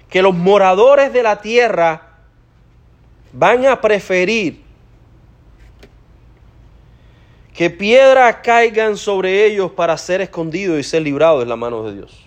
que 0.09 0.21
los 0.21 0.35
moradores 0.35 1.11
de 1.11 1.23
la 1.23 1.41
tierra 1.41 2.09
van 3.31 3.65
a 3.65 3.81
preferir 3.81 4.62
que 7.53 7.69
piedras 7.69 8.37
caigan 8.43 8.97
sobre 8.97 9.45
ellos 9.45 9.71
para 9.71 9.95
ser 9.97 10.21
escondidos 10.21 10.79
y 10.79 10.83
ser 10.83 11.03
librados 11.03 11.41
de 11.41 11.45
la 11.45 11.55
mano 11.55 11.83
de 11.83 11.93
Dios. 11.93 12.25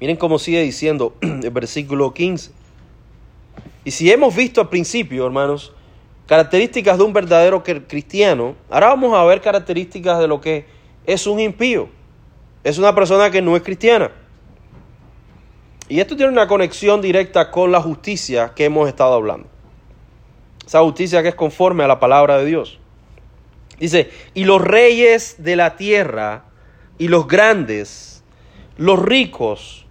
Miren 0.00 0.16
cómo 0.16 0.38
sigue 0.38 0.60
diciendo 0.62 1.14
el 1.20 1.50
versículo 1.50 2.12
15. 2.12 2.50
Y 3.84 3.90
si 3.90 4.10
hemos 4.10 4.36
visto 4.36 4.60
al 4.60 4.68
principio, 4.68 5.24
hermanos, 5.24 5.72
características 6.26 6.98
de 6.98 7.04
un 7.04 7.12
verdadero 7.12 7.62
cristiano, 7.62 8.54
ahora 8.68 8.88
vamos 8.88 9.14
a 9.14 9.24
ver 9.24 9.40
características 9.40 10.18
de 10.18 10.28
lo 10.28 10.40
que 10.40 10.66
es 11.06 11.26
un 11.26 11.40
impío. 11.40 11.88
Es 12.62 12.78
una 12.78 12.94
persona 12.94 13.30
que 13.30 13.40
no 13.40 13.56
es 13.56 13.62
cristiana. 13.62 14.10
Y 15.88 16.00
esto 16.00 16.16
tiene 16.16 16.32
una 16.32 16.46
conexión 16.46 17.00
directa 17.00 17.50
con 17.50 17.72
la 17.72 17.80
justicia 17.80 18.52
que 18.54 18.66
hemos 18.66 18.88
estado 18.88 19.14
hablando. 19.14 19.48
Esa 20.66 20.80
justicia 20.80 21.22
que 21.22 21.28
es 21.28 21.34
conforme 21.34 21.82
a 21.82 21.88
la 21.88 21.98
palabra 21.98 22.38
de 22.38 22.46
Dios. 22.46 22.78
Dice, 23.82 24.12
y 24.32 24.44
los 24.44 24.60
reyes 24.62 25.34
de 25.38 25.56
la 25.56 25.74
tierra, 25.74 26.44
y 26.98 27.08
los 27.08 27.26
grandes, 27.26 28.22
los 28.76 29.02
ricos, 29.02 29.86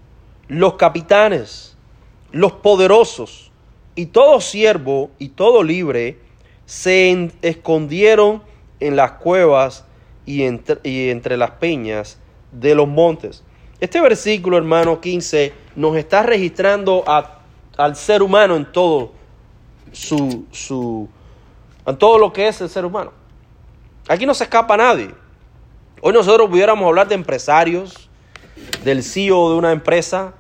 los 0.48 0.76
capitanes, 0.76 1.76
los 2.32 2.54
poderosos, 2.54 3.52
y 3.96 4.06
todo 4.06 4.40
siervo 4.40 5.12
y 5.20 5.28
todo 5.28 5.62
libre, 5.62 6.20
se 6.66 7.32
escondieron 7.42 8.42
en 8.80 8.96
las 8.96 9.12
cuevas 9.12 9.84
y 10.26 10.44
entre, 10.44 10.78
y 10.90 11.10
entre 11.10 11.36
las 11.36 11.52
peñas 11.52 12.18
de 12.54 12.76
los 12.76 12.88
montes. 12.88 13.44
Este 13.82 14.00
versículo, 14.00 14.56
hermano 14.56 15.02
15, 15.02 15.52
nos 15.76 15.98
está 15.98 16.24
registrando 16.24 17.04
al 17.76 17.96
ser 17.98 18.24
humano 18.24 18.56
en 18.56 18.72
todo 18.72 19.12
su, 19.92 20.46
su, 20.52 21.10
en 21.86 21.98
todo 21.98 22.18
lo 22.18 22.32
que 22.32 22.48
es 22.48 22.62
el 22.62 22.70
ser 22.70 22.86
humano. 22.86 23.20
Aquí 24.12 24.26
no 24.26 24.34
se 24.34 24.44
escapa 24.44 24.76
nadie. 24.76 25.10
Hoy 26.02 26.12
nosotros 26.12 26.50
pudiéramos 26.50 26.86
hablar 26.86 27.08
de 27.08 27.16
empresarios, 27.16 28.10
del 28.84 29.06
CEO 29.06 29.52
de 29.52 29.56
una 29.56 29.72
empresa, 29.72 30.34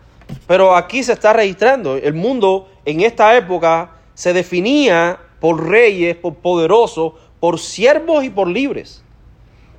pero 0.45 0.75
aquí 0.75 1.01
se 1.05 1.13
está 1.13 1.31
registrando. 1.31 1.95
El 1.95 2.13
mundo 2.13 2.69
en 2.83 2.99
esta 2.99 3.37
época 3.37 3.91
se 4.13 4.33
definía 4.33 5.17
por 5.39 5.69
reyes, 5.69 6.17
por 6.17 6.35
poderosos, 6.35 7.13
por 7.39 7.59
siervos 7.59 8.25
y 8.25 8.29
por 8.29 8.49
libres. 8.49 9.05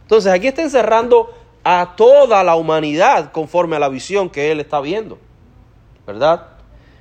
Entonces 0.01 0.33
aquí 0.33 0.47
está 0.47 0.63
encerrando 0.63 1.31
a 1.63 1.93
toda 1.95 2.43
la 2.43 2.57
humanidad 2.57 3.31
conforme 3.31 3.77
a 3.77 3.79
la 3.79 3.91
visión 3.91 4.31
que 4.31 4.51
Él 4.51 4.61
está 4.61 4.81
viendo. 4.81 5.19
¿Verdad? 6.07 6.47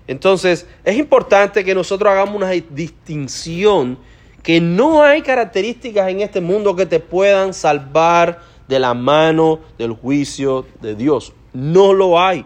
Entonces, 0.07 0.67
es 0.83 0.97
importante 0.97 1.63
que 1.63 1.73
nosotros 1.73 2.11
hagamos 2.11 2.35
una 2.35 2.49
distinción 2.49 3.97
que 4.43 4.59
no 4.59 5.03
hay 5.03 5.21
características 5.21 6.09
en 6.09 6.21
este 6.21 6.41
mundo 6.41 6.75
que 6.75 6.85
te 6.85 6.99
puedan 6.99 7.53
salvar 7.53 8.39
de 8.67 8.79
la 8.79 8.93
mano 8.93 9.59
del 9.77 9.93
juicio 9.93 10.65
de 10.81 10.95
Dios. 10.95 11.33
No 11.53 11.93
lo 11.93 12.19
hay. 12.19 12.45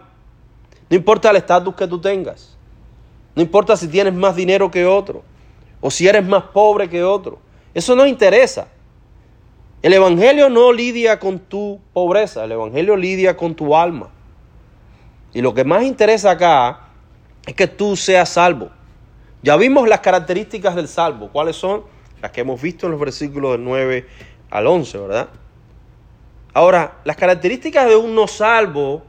No 0.90 0.96
importa 0.96 1.30
el 1.30 1.36
estatus 1.36 1.74
que 1.74 1.86
tú 1.86 2.00
tengas. 2.00 2.56
No 3.34 3.42
importa 3.42 3.76
si 3.76 3.88
tienes 3.88 4.14
más 4.14 4.36
dinero 4.36 4.70
que 4.70 4.86
otro 4.86 5.22
o 5.80 5.90
si 5.90 6.06
eres 6.08 6.26
más 6.26 6.44
pobre 6.44 6.88
que 6.88 7.02
otro. 7.02 7.38
Eso 7.74 7.94
no 7.94 8.06
interesa. 8.06 8.68
El 9.82 9.92
Evangelio 9.92 10.48
no 10.48 10.72
lidia 10.72 11.18
con 11.18 11.38
tu 11.38 11.78
pobreza, 11.92 12.44
el 12.44 12.52
Evangelio 12.52 12.96
lidia 12.96 13.36
con 13.36 13.54
tu 13.54 13.76
alma. 13.76 14.08
Y 15.32 15.42
lo 15.42 15.52
que 15.54 15.64
más 15.64 15.82
interesa 15.82 16.32
acá 16.32 16.88
es 17.46 17.54
que 17.54 17.66
tú 17.66 17.94
seas 17.94 18.30
salvo. 18.30 18.70
Ya 19.46 19.56
vimos 19.56 19.86
las 19.86 20.00
características 20.00 20.74
del 20.74 20.88
salvo. 20.88 21.28
¿Cuáles 21.28 21.54
son? 21.54 21.84
Las 22.20 22.32
que 22.32 22.40
hemos 22.40 22.60
visto 22.60 22.86
en 22.86 22.90
los 22.90 23.00
versículos 23.00 23.52
del 23.52 23.62
9 23.62 24.04
al 24.50 24.66
11, 24.66 24.98
¿verdad? 24.98 25.28
Ahora, 26.52 26.96
las 27.04 27.14
características 27.14 27.88
de 27.88 27.94
un 27.94 28.12
no 28.12 28.26
salvo 28.26 29.04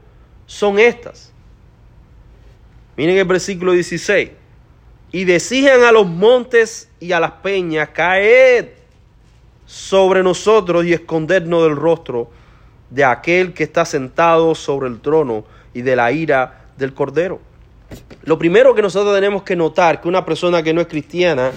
son 0.46 0.78
estas. 0.78 1.32
Miren 2.96 3.18
el 3.18 3.24
versículo 3.24 3.72
16. 3.72 4.30
Y 5.10 5.24
decían 5.24 5.82
a 5.82 5.90
los 5.90 6.06
montes 6.06 6.88
y 7.00 7.10
a 7.10 7.18
las 7.18 7.32
peñas, 7.32 7.88
caed 7.88 8.68
sobre 9.66 10.22
nosotros 10.22 10.84
y 10.84 10.92
escondernos 10.92 11.64
del 11.64 11.74
rostro 11.74 12.30
de 12.90 13.04
aquel 13.04 13.54
que 13.54 13.64
está 13.64 13.84
sentado 13.84 14.54
sobre 14.54 14.86
el 14.86 15.00
trono 15.00 15.44
y 15.74 15.82
de 15.82 15.96
la 15.96 16.12
ira 16.12 16.68
del 16.76 16.94
cordero. 16.94 17.47
Lo 18.22 18.38
primero 18.38 18.74
que 18.74 18.82
nosotros 18.82 19.14
tenemos 19.14 19.42
que 19.42 19.56
notar 19.56 20.00
que 20.00 20.08
una 20.08 20.24
persona 20.24 20.62
que 20.62 20.74
no 20.74 20.80
es 20.80 20.86
cristiana, 20.86 21.52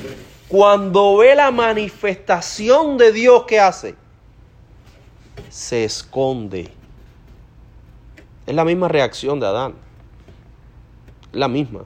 cuando 0.48 1.18
ve 1.18 1.36
la 1.36 1.52
manifestación 1.52 2.98
de 2.98 3.12
Dios 3.12 3.44
que 3.46 3.60
hace, 3.60 3.96
se 5.50 5.84
esconde. 5.84 6.72
Es 8.46 8.56
la 8.56 8.66
misma 8.66 8.88
reacción 8.88 9.40
de 9.40 9.48
Adán. 9.48 9.74
La 11.34 11.48
misma. 11.48 11.84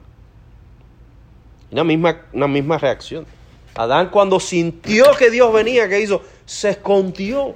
Una 1.70 1.84
misma, 1.84 2.22
una 2.32 2.46
misma 2.46 2.78
reacción. 2.78 3.26
Adán 3.74 4.10
cuando 4.10 4.40
sintió 4.40 5.04
que 5.18 5.30
Dios 5.30 5.52
venía, 5.52 5.88
¿qué 5.88 6.00
hizo? 6.00 6.22
Se 6.44 6.70
escondió 6.70 7.54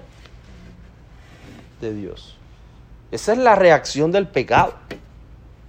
de 1.81 1.95
Dios. 1.95 2.37
Esa 3.11 3.33
es 3.33 3.39
la 3.39 3.55
reacción 3.55 4.13
del 4.13 4.29
pecado. 4.29 4.75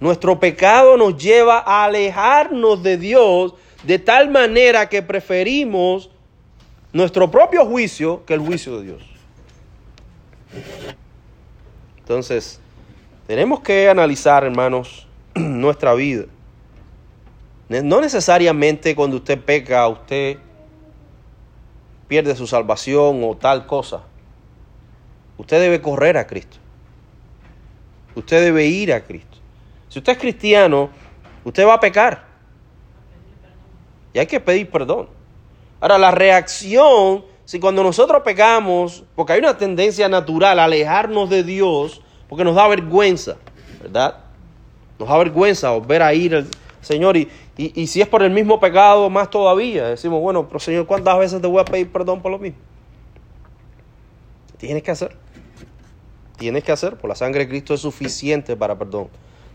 Nuestro 0.02 0.40
pecado 0.40 0.96
nos 0.96 1.16
lleva 1.16 1.60
a 1.60 1.84
alejarnos 1.84 2.82
de 2.82 2.96
Dios 2.96 3.54
de 3.84 4.00
tal 4.00 4.32
manera 4.32 4.88
que 4.88 5.00
preferimos 5.00 6.10
nuestro 6.92 7.30
propio 7.30 7.64
juicio 7.64 8.24
que 8.26 8.34
el 8.34 8.40
juicio 8.40 8.80
de 8.80 8.86
Dios. 8.86 9.02
Entonces, 11.98 12.58
tenemos 13.28 13.60
que 13.60 13.88
analizar, 13.88 14.42
hermanos, 14.42 15.06
nuestra 15.36 15.94
vida. 15.94 16.24
No 17.68 18.00
necesariamente 18.00 18.96
cuando 18.96 19.18
usted 19.18 19.38
peca, 19.38 19.86
usted 19.86 20.36
pierde 22.08 22.34
su 22.34 22.48
salvación 22.48 23.22
o 23.22 23.36
tal 23.36 23.68
cosa. 23.68 24.02
Usted 25.38 25.60
debe 25.60 25.80
correr 25.80 26.16
a 26.16 26.26
Cristo. 26.26 26.56
Usted 28.16 28.42
debe 28.42 28.66
ir 28.66 28.92
a 28.92 29.04
Cristo. 29.04 29.41
Si 29.92 29.98
usted 29.98 30.12
es 30.12 30.18
cristiano, 30.18 30.88
usted 31.44 31.66
va 31.66 31.74
a 31.74 31.80
pecar. 31.80 32.24
Y 34.14 34.18
hay 34.20 34.26
que 34.26 34.40
pedir 34.40 34.70
perdón. 34.70 35.06
Ahora, 35.82 35.98
la 35.98 36.10
reacción, 36.10 37.26
si 37.44 37.60
cuando 37.60 37.82
nosotros 37.82 38.22
pecamos, 38.22 39.04
porque 39.14 39.34
hay 39.34 39.40
una 39.40 39.58
tendencia 39.58 40.08
natural 40.08 40.58
a 40.60 40.64
alejarnos 40.64 41.28
de 41.28 41.42
Dios, 41.42 42.00
porque 42.26 42.42
nos 42.42 42.54
da 42.54 42.68
vergüenza, 42.68 43.36
¿verdad? 43.82 44.16
Nos 44.98 45.10
da 45.10 45.18
vergüenza 45.18 45.72
volver 45.72 46.00
a 46.00 46.14
ir 46.14 46.36
al 46.36 46.48
Señor. 46.80 47.18
Y, 47.18 47.28
y, 47.58 47.86
si 47.86 48.00
es 48.00 48.08
por 48.08 48.22
el 48.22 48.30
mismo 48.30 48.58
pecado, 48.58 49.10
más 49.10 49.28
todavía. 49.28 49.88
Decimos, 49.88 50.22
bueno, 50.22 50.48
pero 50.48 50.58
Señor, 50.58 50.86
¿cuántas 50.86 51.18
veces 51.18 51.42
te 51.42 51.46
voy 51.46 51.60
a 51.60 51.66
pedir 51.66 51.92
perdón 51.92 52.22
por 52.22 52.32
lo 52.32 52.38
mismo? 52.38 52.58
Tienes 54.56 54.82
que 54.82 54.90
hacer. 54.90 55.14
Tienes 56.38 56.64
que 56.64 56.72
hacer, 56.72 56.96
por 56.96 57.10
la 57.10 57.14
sangre 57.14 57.40
de 57.40 57.50
Cristo 57.50 57.74
es 57.74 57.80
suficiente 57.80 58.56
para 58.56 58.78
perdón 58.78 59.10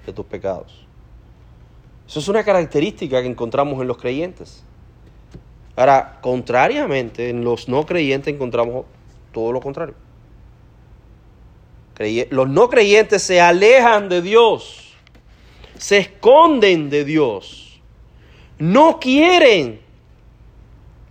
de 0.08 0.14
tus 0.14 0.26
pecados. 0.26 0.88
Eso 2.08 2.20
es 2.20 2.28
una 2.28 2.44
característica 2.44 3.22
que 3.22 3.28
encontramos 3.28 3.80
en 3.82 3.88
los 3.88 3.98
creyentes. 3.98 4.64
Ahora, 5.76 6.18
contrariamente, 6.22 7.30
en 7.30 7.44
los 7.44 7.68
no 7.68 7.86
creyentes 7.86 8.34
encontramos 8.34 8.86
todo 9.32 9.52
lo 9.52 9.62
contrario. 9.62 9.94
Los 12.30 12.48
no 12.50 12.70
creyentes 12.70 13.24
se 13.24 13.42
alejan 13.42 14.08
de 14.08 14.22
Dios, 14.22 14.94
se 15.78 15.98
esconden 15.98 16.90
de 16.90 17.04
Dios, 17.04 17.82
no 18.60 19.00
quieren 19.00 19.82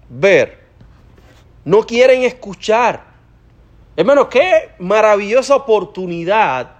ver, 0.09 0.61
no 1.64 1.82
quieren 1.82 2.22
escuchar. 2.22 3.04
Hermano, 3.96 4.28
qué 4.28 4.70
maravillosa 4.78 5.56
oportunidad 5.56 6.70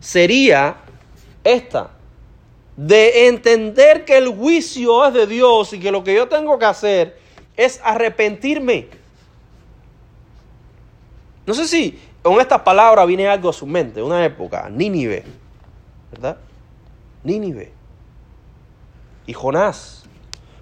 sería 0.00 0.76
esta, 1.44 1.90
de 2.76 3.28
entender 3.28 4.04
que 4.04 4.16
el 4.16 4.28
juicio 4.28 5.06
es 5.06 5.14
de 5.14 5.26
Dios 5.26 5.72
y 5.72 5.80
que 5.80 5.90
lo 5.90 6.02
que 6.02 6.14
yo 6.14 6.28
tengo 6.28 6.58
que 6.58 6.64
hacer 6.64 7.18
es 7.56 7.80
arrepentirme. 7.84 8.88
No 11.46 11.54
sé 11.54 11.66
si 11.66 11.98
con 12.22 12.40
estas 12.40 12.62
palabras 12.62 13.06
viene 13.06 13.26
algo 13.26 13.50
a 13.50 13.52
su 13.52 13.66
mente, 13.66 14.02
una 14.02 14.24
época, 14.24 14.68
Nínive, 14.70 15.24
¿verdad? 16.10 16.38
Nínive. 17.24 17.72
Y 19.26 19.32
Jonás. 19.32 20.04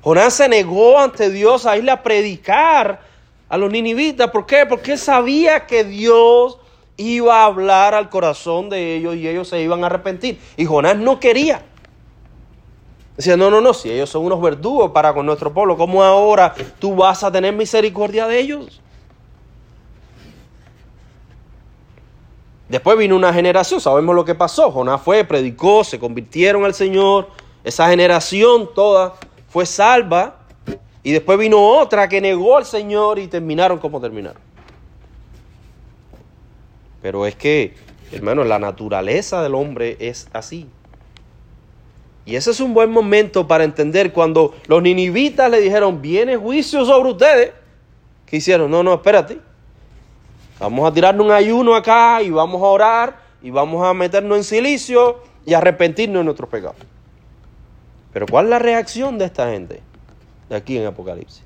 Jonás 0.03 0.35
se 0.35 0.49
negó 0.49 0.99
ante 0.99 1.31
Dios 1.31 1.67
a 1.67 1.77
irle 1.77 1.91
a 1.91 2.03
predicar 2.03 3.01
a 3.49 3.57
los 3.57 3.71
ninivitas. 3.71 4.31
¿Por 4.31 4.47
qué? 4.47 4.65
Porque 4.65 4.93
él 4.93 4.99
sabía 4.99 5.67
que 5.67 5.85
Dios 5.85 6.59
iba 7.01 7.43
a 7.43 7.47
hablar 7.47 7.95
al 7.95 8.11
corazón 8.11 8.69
de 8.69 8.97
ellos 8.97 9.17
y 9.17 9.27
ellos 9.27 9.49
se 9.49 9.61
iban 9.61 9.83
a 9.83 9.87
arrepentir. 9.87 10.39
Y 10.57 10.67
Jonás 10.67 10.97
no 10.97 11.19
quería. 11.19 11.63
Decía, 13.17 13.37
no, 13.37 13.51
no, 13.51 13.61
no, 13.61 13.75
si 13.75 13.91
ellos 13.91 14.09
son 14.09 14.25
unos 14.25 14.41
verdugos 14.41 14.93
para 14.93 15.13
con 15.13 15.27
nuestro 15.27 15.53
pueblo, 15.53 15.77
¿cómo 15.77 16.03
ahora 16.03 16.55
tú 16.79 16.95
vas 16.95 17.23
a 17.25 17.33
tener 17.33 17.55
misericordia 17.55 18.27
de 18.27 18.39
ellos? 18.39 18.81
Después 22.69 22.97
vino 22.97 23.17
una 23.17 23.33
generación, 23.33 23.81
sabemos 23.81 24.15
lo 24.15 24.25
que 24.25 24.35
pasó. 24.35 24.71
Jonás 24.71 25.03
fue, 25.03 25.25
predicó, 25.25 25.83
se 25.83 25.99
convirtieron 25.99 26.65
al 26.65 26.75
Señor. 26.75 27.29
Esa 27.65 27.89
generación 27.89 28.71
toda 28.75 29.15
fue 29.49 29.67
salva. 29.67 30.37
Y 31.03 31.13
después 31.13 31.39
vino 31.39 31.59
otra 31.59 32.09
que 32.09 32.21
negó 32.21 32.59
al 32.59 32.67
Señor 32.67 33.19
y 33.19 33.27
terminaron 33.27 33.79
como 33.79 34.01
terminaron. 34.01 34.50
Pero 37.03 37.27
es 37.27 37.35
que, 37.35 37.75
hermano, 38.13 38.45
la 38.45 38.59
naturaleza 38.59 39.43
del 39.43 39.55
hombre 39.55 39.97
es 40.01 40.29
así. 40.33 40.69
Y 42.27 42.37
ese 42.37 42.51
es 42.51 42.61
un 42.61 42.75
buen 42.75 42.91
momento 42.91 43.49
para 43.49 43.65
entender 43.65 44.13
cuando 44.13 44.55
los 44.67 44.83
ninivitas 44.83 45.51
le 45.51 45.61
dijeron, 45.61 46.03
viene 46.03 46.37
juicio 46.37 46.85
sobre 46.85 47.11
ustedes. 47.11 47.53
¿Qué 48.27 48.37
hicieron? 48.37 48.71
No, 48.71 48.83
no, 48.83 48.95
espérate. 48.95 49.41
Vamos 50.61 50.89
a 50.89 50.93
tirarnos 50.93 51.27
un 51.27 51.33
ayuno 51.33 51.75
acá 51.75 52.23
y 52.23 52.31
vamos 52.31 52.63
a 52.63 52.67
orar 52.67 53.17
y 53.43 53.51
vamos 53.51 53.85
a 53.87 53.95
meternos 53.95 54.37
en 54.37 54.45
silicio 54.45 55.23
y 55.47 55.55
arrepentirnos 55.55 56.21
de 56.21 56.25
nuestros 56.25 56.49
pecados. 56.51 56.77
Pero 58.13 58.27
¿cuál 58.27 58.47
es 58.47 58.51
la 58.51 58.59
reacción 58.59 59.19
de 59.19 59.25
esta 59.25 59.51
gente 59.51 59.81
de 60.49 60.57
aquí 60.57 60.77
en 60.77 60.87
Apocalipsis? 60.87 61.43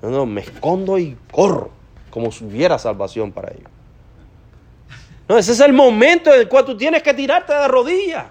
No, 0.00 0.10
no, 0.10 0.26
me 0.26 0.42
escondo 0.42 0.98
y 0.98 1.16
corro 1.32 1.70
como 2.10 2.30
si 2.30 2.44
hubiera 2.44 2.78
salvación 2.78 3.32
para 3.32 3.52
ellos. 3.52 3.75
No, 5.28 5.36
ese 5.38 5.52
es 5.52 5.60
el 5.60 5.72
momento 5.72 6.32
en 6.32 6.40
el 6.40 6.48
cual 6.48 6.64
tú 6.64 6.76
tienes 6.76 7.02
que 7.02 7.12
tirarte 7.14 7.52
de 7.52 7.68
rodillas. 7.68 8.26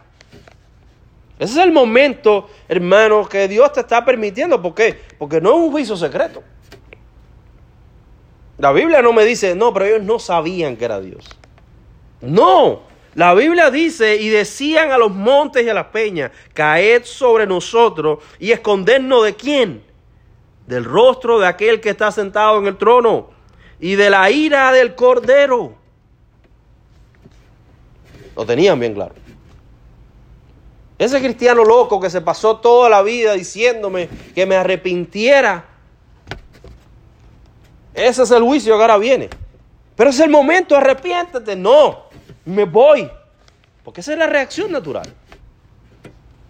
Ese 1.38 1.60
es 1.60 1.65
el 1.65 1.71
momento, 1.73 2.49
hermano, 2.69 3.27
que 3.27 3.47
Dios 3.47 3.73
te 3.73 3.81
está 3.81 4.05
permitiendo. 4.05 4.62
¿Por 4.62 4.73
qué? 4.73 5.01
Porque 5.17 5.41
no 5.41 5.49
es 5.49 5.55
un 5.58 5.71
juicio 5.71 5.97
secreto. 5.97 6.41
La 8.58 8.71
Biblia 8.71 9.01
no 9.01 9.12
me 9.12 9.25
dice, 9.25 9.53
no, 9.53 9.73
pero 9.73 9.86
ellos 9.86 10.03
no 10.03 10.17
sabían 10.17 10.77
que 10.77 10.86
era 10.86 11.01
Dios. 11.01 11.27
No, 12.21 12.84
la 13.15 13.34
Biblia 13.34 13.69
dice, 13.69 14.15
y 14.15 14.29
decían 14.29 14.91
a 14.91 14.97
los 14.97 15.12
montes 15.12 15.65
y 15.65 15.69
a 15.69 15.73
las 15.73 15.88
peñas, 15.88 16.31
caed 16.53 17.03
sobre 17.03 17.45
nosotros 17.45 18.19
y 18.39 18.51
escondernos 18.51 19.25
de 19.25 19.36
quién? 19.36 19.84
Del 20.67 20.86
rostro 20.86 21.39
de 21.39 21.47
aquel 21.47 21.81
que 21.81 21.89
está 21.89 22.12
sentado 22.12 22.60
en 22.60 22.67
el 22.67 22.77
trono 22.77 23.29
y 23.79 23.95
de 23.95 24.10
la 24.10 24.29
ira 24.31 24.71
del 24.71 24.95
cordero. 24.95 25.75
Lo 28.36 28.45
tenían 28.45 28.80
bien 28.80 28.93
claro. 28.93 29.15
Ese 30.98 31.19
cristiano 31.19 31.63
loco 31.63 32.00
que 32.00 32.10
se 32.10 32.21
pasó 32.21 32.58
toda 32.58 32.89
la 32.89 33.02
vida 33.02 33.34
diciéndome 33.34 34.08
que 34.34 34.45
me 34.45 34.56
arrepintiera. 34.56 35.65
Ese 37.93 38.24
es 38.24 38.32
el 38.32 38.43
juicio 38.43 38.76
que 38.76 38.82
ahora 38.82 38.98
viene. 38.98 39.30
Pero 39.95 40.10
es 40.10 40.19
el 40.19 40.30
momento, 40.30 40.76
arrepiéntete. 40.76 41.56
No, 41.56 42.06
me 42.45 42.65
voy. 42.65 43.10
Porque 43.84 44.02
esa 44.02 44.13
es 44.13 44.19
la 44.19 44.28
reacción 44.28 44.71
natural. 44.71 45.08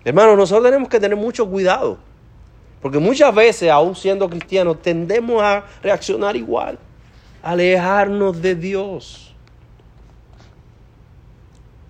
Hermanos, 0.04 0.38
nosotros 0.38 0.66
tenemos 0.66 0.90
que 0.90 1.00
tener 1.00 1.18
mucho 1.18 1.50
cuidado. 1.50 1.98
Porque 2.82 3.00
muchas 3.00 3.34
veces, 3.34 3.72
aún 3.72 3.96
siendo 3.96 4.30
cristianos, 4.30 4.80
tendemos 4.82 5.42
a 5.42 5.66
reaccionar 5.82 6.36
igual. 6.36 6.78
Alejarnos 7.42 8.40
de 8.42 8.54
Dios. 8.54 9.25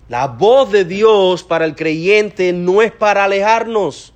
La 0.08 0.28
voz 0.28 0.70
de 0.70 0.84
Dios 0.84 1.42
para 1.42 1.64
el 1.64 1.74
creyente 1.74 2.52
no 2.52 2.80
es 2.82 2.92
para 2.92 3.24
alejarnos. 3.24 4.12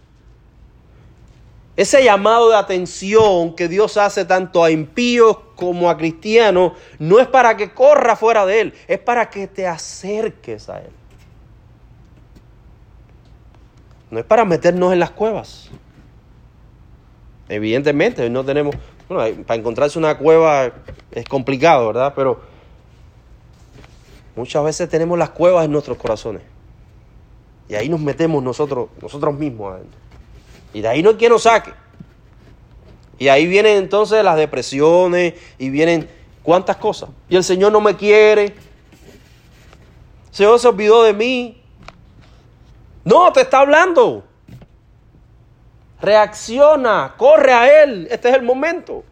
Ese 1.76 2.05
llamado 2.05 2.50
de 2.50 2.57
atención 2.57 3.57
que 3.57 3.66
Dios 3.66 3.96
hace 3.96 4.24
tanto 4.24 4.62
a 4.62 4.70
impíos 4.70 5.38
como 5.57 5.88
a 5.88 5.96
cristianos 5.96 6.72
no 6.98 7.18
es 7.18 7.26
para 7.26 7.57
que 7.57 7.72
corra 7.72 8.16
fuera 8.16 8.44
de 8.44 8.61
Él, 8.61 8.74
es 8.87 8.98
para 8.98 9.31
que 9.31 9.46
te 9.46 9.66
acerques 9.66 10.68
a 10.68 10.81
Él. 10.81 10.90
No 14.11 14.18
es 14.18 14.24
para 14.24 14.44
meternos 14.44 14.92
en 14.92 14.98
las 14.98 15.11
cuevas. 15.11 15.70
Evidentemente, 17.48 18.29
no 18.31 18.44
tenemos, 18.44 18.76
bueno, 19.09 19.42
para 19.44 19.59
encontrarse 19.59 19.98
una 19.98 20.18
cueva 20.18 20.72
es 21.11 21.24
complicado, 21.24 21.88
¿verdad? 21.88 22.12
Pero 22.14 22.40
Muchas 24.40 24.64
veces 24.64 24.88
tenemos 24.88 25.18
las 25.18 25.29
cuevas 25.29 25.66
en 25.66 25.70
nuestros 25.70 25.98
corazones. 25.98 26.40
Y 27.68 27.74
ahí 27.74 27.90
nos 27.90 28.00
metemos 28.00 28.42
nosotros, 28.42 28.88
nosotros 29.03 29.35
mismos. 29.35 29.81
Y 30.72 30.81
de 30.81 30.88
ahí 30.88 31.03
no 31.03 31.11
hay 31.11 31.16
quien 31.16 31.31
nos 31.31 31.42
saque. 31.42 31.74
Y 33.18 33.29
ahí 33.29 33.46
vienen 33.46 33.76
entonces 33.76 34.24
las 34.24 34.38
depresiones 34.38 35.35
y 35.59 35.68
vienen 35.68 36.09
cuántas 36.42 36.79
cosas. 36.79 37.11
Y 37.29 37.37
el 37.37 37.44
Señor 37.44 37.70
no 37.70 37.83
me 37.83 37.94
quiere. 37.96 38.46
El 38.46 38.55
Señor 40.31 40.59
se 40.59 40.68
olvidó 40.68 41.03
de 41.03 41.12
mí. 41.12 41.62
No, 43.05 43.31
te 43.35 43.42
está 43.42 43.59
hablando. 43.59 44.24
Reacciona, 46.00 47.12
corre 47.18 47.53
a 47.53 47.83
Él. 47.83 48.09
Este 48.11 48.31
es 48.31 48.37
el 48.37 48.42
momento. 48.42 49.05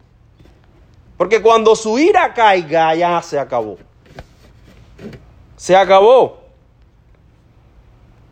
Porque 1.17 1.39
cuando 1.39 1.75
su 1.75 1.99
ira 1.99 2.33
caiga, 2.33 2.95
ya 2.95 3.21
se 3.21 3.37
acabó 3.37 3.77
se 5.59 5.75
acabó. 5.75 6.39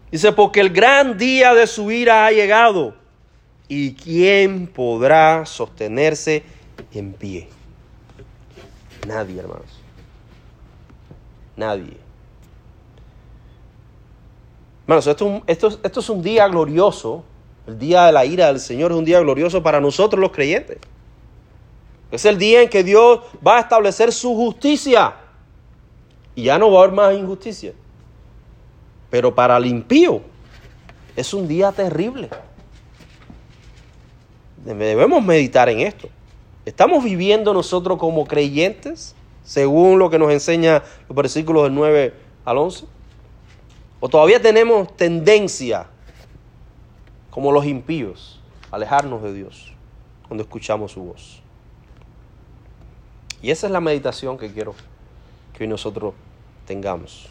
Dice, 0.10 0.32
porque 0.32 0.62
el 0.62 0.70
gran 0.70 1.18
día 1.18 1.54
de 1.54 1.68
su 1.68 1.92
ira 1.92 2.26
ha 2.26 2.32
llegado. 2.32 2.96
¿Y 3.68 3.96
quién 3.96 4.66
podrá 4.66 5.46
sostenerse 5.46 6.44
en 6.94 7.12
pie? 7.12 7.50
Nadie, 9.06 9.42
hermanos. 9.42 9.68
Nadie. 11.58 11.98
Hermanos, 14.84 15.08
esto, 15.08 15.44
esto, 15.48 15.80
esto 15.84 16.00
es 16.00 16.10
un 16.10 16.22
día 16.22 16.48
glorioso. 16.48 17.26
El 17.68 17.78
día 17.78 18.06
de 18.06 18.14
la 18.14 18.24
ira 18.24 18.48
del 18.48 18.62
Señor 18.62 18.94
es 18.94 18.98
un 18.98 19.04
día 19.04 19.20
glorioso 19.20 19.62
para 19.62 19.82
nosotros 19.82 20.22
los 20.22 20.32
creyentes. 20.32 20.78
Es 22.10 22.24
el 22.24 22.38
día 22.38 22.62
en 22.62 22.70
que 22.70 22.86
Dios 22.86 23.20
va 23.46 23.58
a 23.58 23.60
establecer 23.60 24.14
su 24.14 24.34
justicia. 24.34 25.27
Y 26.38 26.44
ya 26.44 26.60
no 26.60 26.70
va 26.70 26.82
a 26.82 26.84
haber 26.84 26.96
más 26.96 27.16
injusticia. 27.16 27.74
Pero 29.10 29.34
para 29.34 29.58
el 29.58 29.66
impío 29.66 30.22
es 31.16 31.34
un 31.34 31.48
día 31.48 31.72
terrible. 31.72 32.30
Debemos 34.64 35.26
meditar 35.26 35.68
en 35.68 35.80
esto. 35.80 36.10
¿Estamos 36.64 37.04
viviendo 37.04 37.56
nosotros 37.56 37.98
como 37.98 38.28
creyentes, 38.28 39.16
según 39.44 39.98
lo 39.98 40.12
que 40.12 40.20
nos 40.20 40.32
enseña 40.32 40.84
los 41.10 41.16
versículos 41.16 41.64
del 41.64 41.74
9 41.74 42.14
al 42.46 42.58
11? 42.60 42.86
¿O 44.00 44.08
todavía 44.08 44.40
tenemos 44.40 44.96
tendencia, 44.96 45.88
como 47.32 47.52
los 47.52 47.66
impíos, 47.66 48.40
a 48.70 48.76
alejarnos 48.76 49.24
de 49.24 49.34
Dios 49.34 49.74
cuando 50.28 50.44
escuchamos 50.44 50.92
su 50.92 51.02
voz? 51.02 51.42
Y 53.42 53.50
esa 53.50 53.66
es 53.66 53.74
la 53.74 53.82
meditación 53.82 54.38
que 54.38 54.54
quiero 54.54 54.76
que 55.54 55.64
hoy 55.64 55.68
nosotros 55.68 56.14
tengamos. 56.68 57.30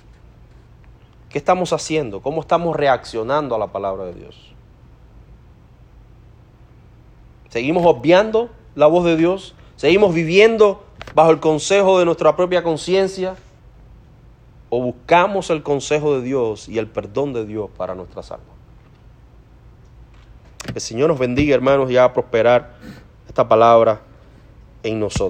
¿Qué 1.28 1.38
estamos 1.38 1.72
haciendo? 1.72 2.20
¿Cómo 2.20 2.40
estamos 2.40 2.74
reaccionando 2.74 3.54
a 3.54 3.58
la 3.58 3.68
palabra 3.68 4.06
de 4.06 4.14
Dios? 4.14 4.52
¿Seguimos 7.50 7.84
obviando 7.86 8.50
la 8.74 8.86
voz 8.86 9.04
de 9.04 9.16
Dios? 9.16 9.54
¿Seguimos 9.76 10.14
viviendo 10.14 10.82
bajo 11.14 11.30
el 11.30 11.38
consejo 11.38 11.98
de 11.98 12.06
nuestra 12.06 12.34
propia 12.34 12.62
conciencia? 12.62 13.36
¿O 14.70 14.82
buscamos 14.82 15.50
el 15.50 15.62
consejo 15.62 16.16
de 16.16 16.22
Dios 16.22 16.68
y 16.68 16.78
el 16.78 16.88
perdón 16.88 17.32
de 17.32 17.44
Dios 17.44 17.70
para 17.76 17.94
nuestras 17.94 18.32
almas? 18.32 18.48
Que 20.64 20.72
el 20.72 20.80
Señor 20.80 21.08
nos 21.08 21.18
bendiga, 21.18 21.54
hermanos, 21.54 21.90
y 21.90 21.96
haga 21.96 22.12
prosperar 22.12 22.74
esta 23.28 23.46
palabra 23.46 24.00
en 24.82 24.98
nosotros. 24.98 25.24